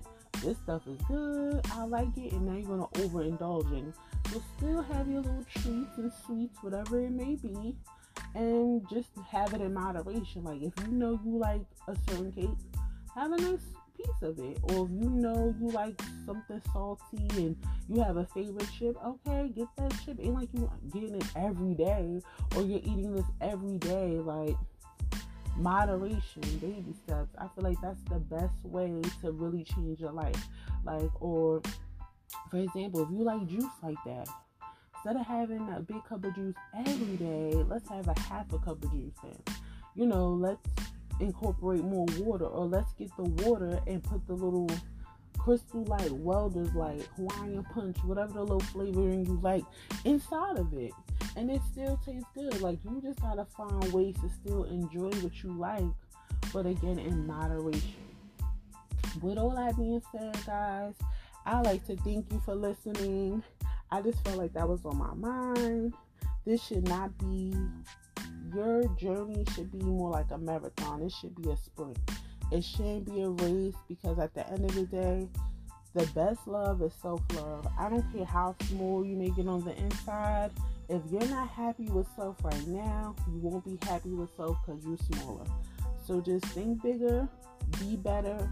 This 0.44 0.58
stuff 0.58 0.84
is 0.88 1.00
good, 1.08 1.66
I 1.74 1.84
like 1.86 2.16
it, 2.16 2.32
and 2.34 2.46
now 2.46 2.54
you're 2.54 2.78
gonna 2.78 2.88
overindulge 2.88 3.72
in. 3.72 3.94
So 4.32 4.42
still 4.58 4.84
have 4.84 5.10
your 5.10 5.22
little 5.22 5.46
treats 5.50 5.98
and 5.98 6.12
sweets, 6.26 6.62
whatever 6.62 7.00
it 7.00 7.12
may 7.12 7.36
be, 7.36 7.76
and 8.36 8.88
just 8.90 9.10
have 9.32 9.54
it 9.54 9.62
in 9.62 9.74
moderation. 9.74 10.44
Like 10.44 10.62
if 10.62 10.74
you 10.86 10.92
know 10.92 11.20
you 11.26 11.38
like 11.38 11.62
a 11.88 11.96
certain 12.08 12.32
cake, 12.32 12.50
have 13.16 13.32
a 13.32 13.38
nice 13.38 13.62
piece 13.98 14.22
of 14.22 14.38
it. 14.40 14.60
Or 14.63 14.86
if 14.86 14.92
you 14.92 15.10
know 15.10 15.56
you 15.60 15.70
like 15.70 16.00
something 16.26 16.62
salty 16.72 17.28
and 17.38 17.56
you 17.90 18.02
have 18.04 18.18
a 18.18 18.26
favorite 18.26 18.68
chip, 18.78 18.96
okay, 19.04 19.50
get 19.56 19.68
that 19.78 19.94
chip. 20.06 20.18
Ain't 20.22 20.36
like 20.36 20.50
you 20.54 20.70
getting 20.94 21.16
it 21.16 21.26
every 21.36 21.74
day 21.74 22.22
or 22.56 22.62
you're 22.62 22.80
eating 22.80 23.16
this 23.16 23.26
every 23.42 23.78
day. 23.80 24.20
Like 24.20 24.56
moderation, 25.58 26.41
baby 26.62 26.93
steps. 27.04 27.36
I 27.38 27.48
feel 27.48 27.63
like 27.63 27.82
that's 27.82 28.02
the 28.10 28.20
best 28.20 28.63
way 28.63 29.02
to 29.22 29.32
really 29.32 29.63
change 29.63 30.00
your 30.00 30.12
life. 30.12 30.48
Like, 30.84 31.10
or 31.22 31.62
for 32.50 32.58
example, 32.58 33.02
if 33.02 33.10
you 33.10 33.24
like 33.24 33.46
juice 33.48 33.65
like 33.84 33.98
that, 34.06 34.28
instead 34.96 35.15
of 35.20 35.26
having 35.26 35.67
a 35.76 35.80
big 35.80 36.04
cup 36.06 36.24
of 36.24 36.36
juice 36.36 36.56
every 36.86 37.17
day, 37.17 37.54
let's 37.67 37.89
have 37.89 38.08
a 38.08 38.20
half 38.22 38.52
a 38.54 38.60
cup 38.60 38.84
of 38.84 38.91
juice 38.91 39.13
then. 39.24 39.56
You 39.96 40.06
know, 40.06 40.30
let's 40.30 40.62
incorporate 41.20 41.84
more 41.84 42.06
water 42.20 42.46
or 42.46 42.65
let's 42.65 42.93
get 42.93 43.15
the 43.17 43.24
water 43.24 43.80
and 43.88 44.04
put 44.04 44.26
the 44.28 44.34
little 44.34 44.70
crystal 45.38 45.84
light 45.86 46.12
welders 46.12 46.74
like 46.76 47.02
Hawaiian 47.15 47.63
punch, 47.74 47.98
whatever 48.04 48.34
the 48.34 48.41
little 48.41 48.60
flavoring 48.60 49.26
you 49.26 49.39
like 49.41 49.63
inside 50.06 50.58
of 50.58 50.74
it. 50.74 50.91
And 51.38 51.52
it 51.52 51.62
still 51.71 52.00
tastes 52.04 52.28
good. 52.34 52.62
Like 52.62 52.80
you 52.84 53.00
just 53.00 53.21
gotta 53.21 53.45
find 53.45 53.93
ways 53.93 54.15
to 54.21 54.30
still 54.41 54.63
enjoy 54.63 55.12
what 55.21 55.43
you 55.43 55.54
like, 55.54 55.86
but 56.52 56.65
again 56.65 56.97
in 56.97 57.28
moderation. 57.28 57.93
With 59.21 59.38
all 59.38 59.52
that 59.52 59.78
being 59.78 60.02
said, 60.12 60.36
guys, 60.45 60.95
I 61.45 61.62
like 61.62 61.86
to 61.88 61.95
thank 61.97 62.32
you 62.32 62.41
for 62.43 62.56
listening. 62.56 63.43
I 63.91 64.02
just 64.02 64.23
felt 64.26 64.38
like 64.38 64.54
that 64.54 64.67
was 64.67 64.84
on 64.84 64.97
my 64.97 65.13
mind. 65.13 65.93
This 66.43 66.65
should 66.65 66.88
not 66.88 67.15
be 67.19 67.56
your 68.54 68.88
journey 68.95 69.45
should 69.54 69.71
be 69.71 69.84
more 69.86 70.10
like 70.10 70.32
a 70.32 70.38
marathon. 70.38 71.04
It 71.04 71.12
should 71.12 71.36
be 71.39 71.52
a 71.52 71.58
sprint. 71.58 72.00
It 72.52 72.63
shouldn't 72.63 73.06
be 73.06 73.21
a 73.21 73.30
race 73.30 73.76
because 73.88 74.17
at 74.17 74.34
the 74.34 74.50
end 74.50 74.65
of 74.65 74.73
the 74.73 74.86
day, 74.86 75.28
the 75.93 76.06
best 76.08 76.47
love 76.47 76.82
is 76.82 76.93
self 77.02 77.21
love. 77.36 77.67
I 77.78 77.89
don't 77.89 78.12
care 78.12 78.26
how 78.26 78.56
small 78.69 79.06
you 79.06 79.15
may 79.15 79.30
get 79.30 79.47
on 79.47 79.63
the 79.63 79.78
inside. 79.78 80.52
If 80.89 81.02
you're 81.12 81.28
not 81.28 81.50
happy 81.50 81.88
with 81.89 82.08
self 82.15 82.38
right 82.43 82.67
now, 82.67 83.15
you 83.32 83.39
won't 83.39 83.65
be 83.65 83.78
happy 83.88 84.10
with 84.10 84.30
self 84.36 84.58
because 84.65 84.84
you're 84.86 84.97
smaller. 84.97 85.45
So 86.06 86.21
just 86.21 86.45
think 86.47 86.82
bigger, 86.82 87.28
be 87.80 87.97
better, 87.97 88.50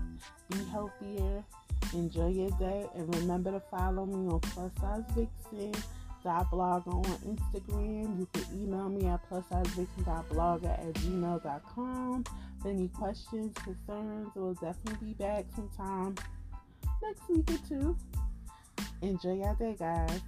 be 0.50 0.58
healthier, 0.66 1.44
enjoy 1.94 2.30
your 2.30 2.52
day, 2.52 2.86
and 2.96 3.14
remember 3.16 3.52
to 3.52 3.62
follow 3.72 4.06
me 4.06 4.28
on 4.28 4.40
Plus 4.42 4.72
Size 4.82 5.04
Vixen 5.16 5.72
blog 6.52 6.88
on 6.88 7.04
Instagram. 7.04 8.20
You 8.20 8.28
can 8.34 8.46
email 8.54 8.90
me 8.90 9.06
at 9.08 9.22
plussizevixen.blogger 9.30 10.88
at 10.88 10.94
gmail.com. 10.94 12.24
Any 12.66 12.88
questions, 12.90 13.56
concerns, 13.64 14.30
we'll 14.36 14.56
definitely 14.56 15.10
be 15.10 15.14
back 15.14 15.46
sometime 15.56 16.16
next 17.04 17.30
week 17.30 17.50
or 17.52 17.68
two. 17.68 17.98
Enjoy 19.02 19.36
your 19.36 19.56
day, 19.56 19.76
guys. 19.78 20.22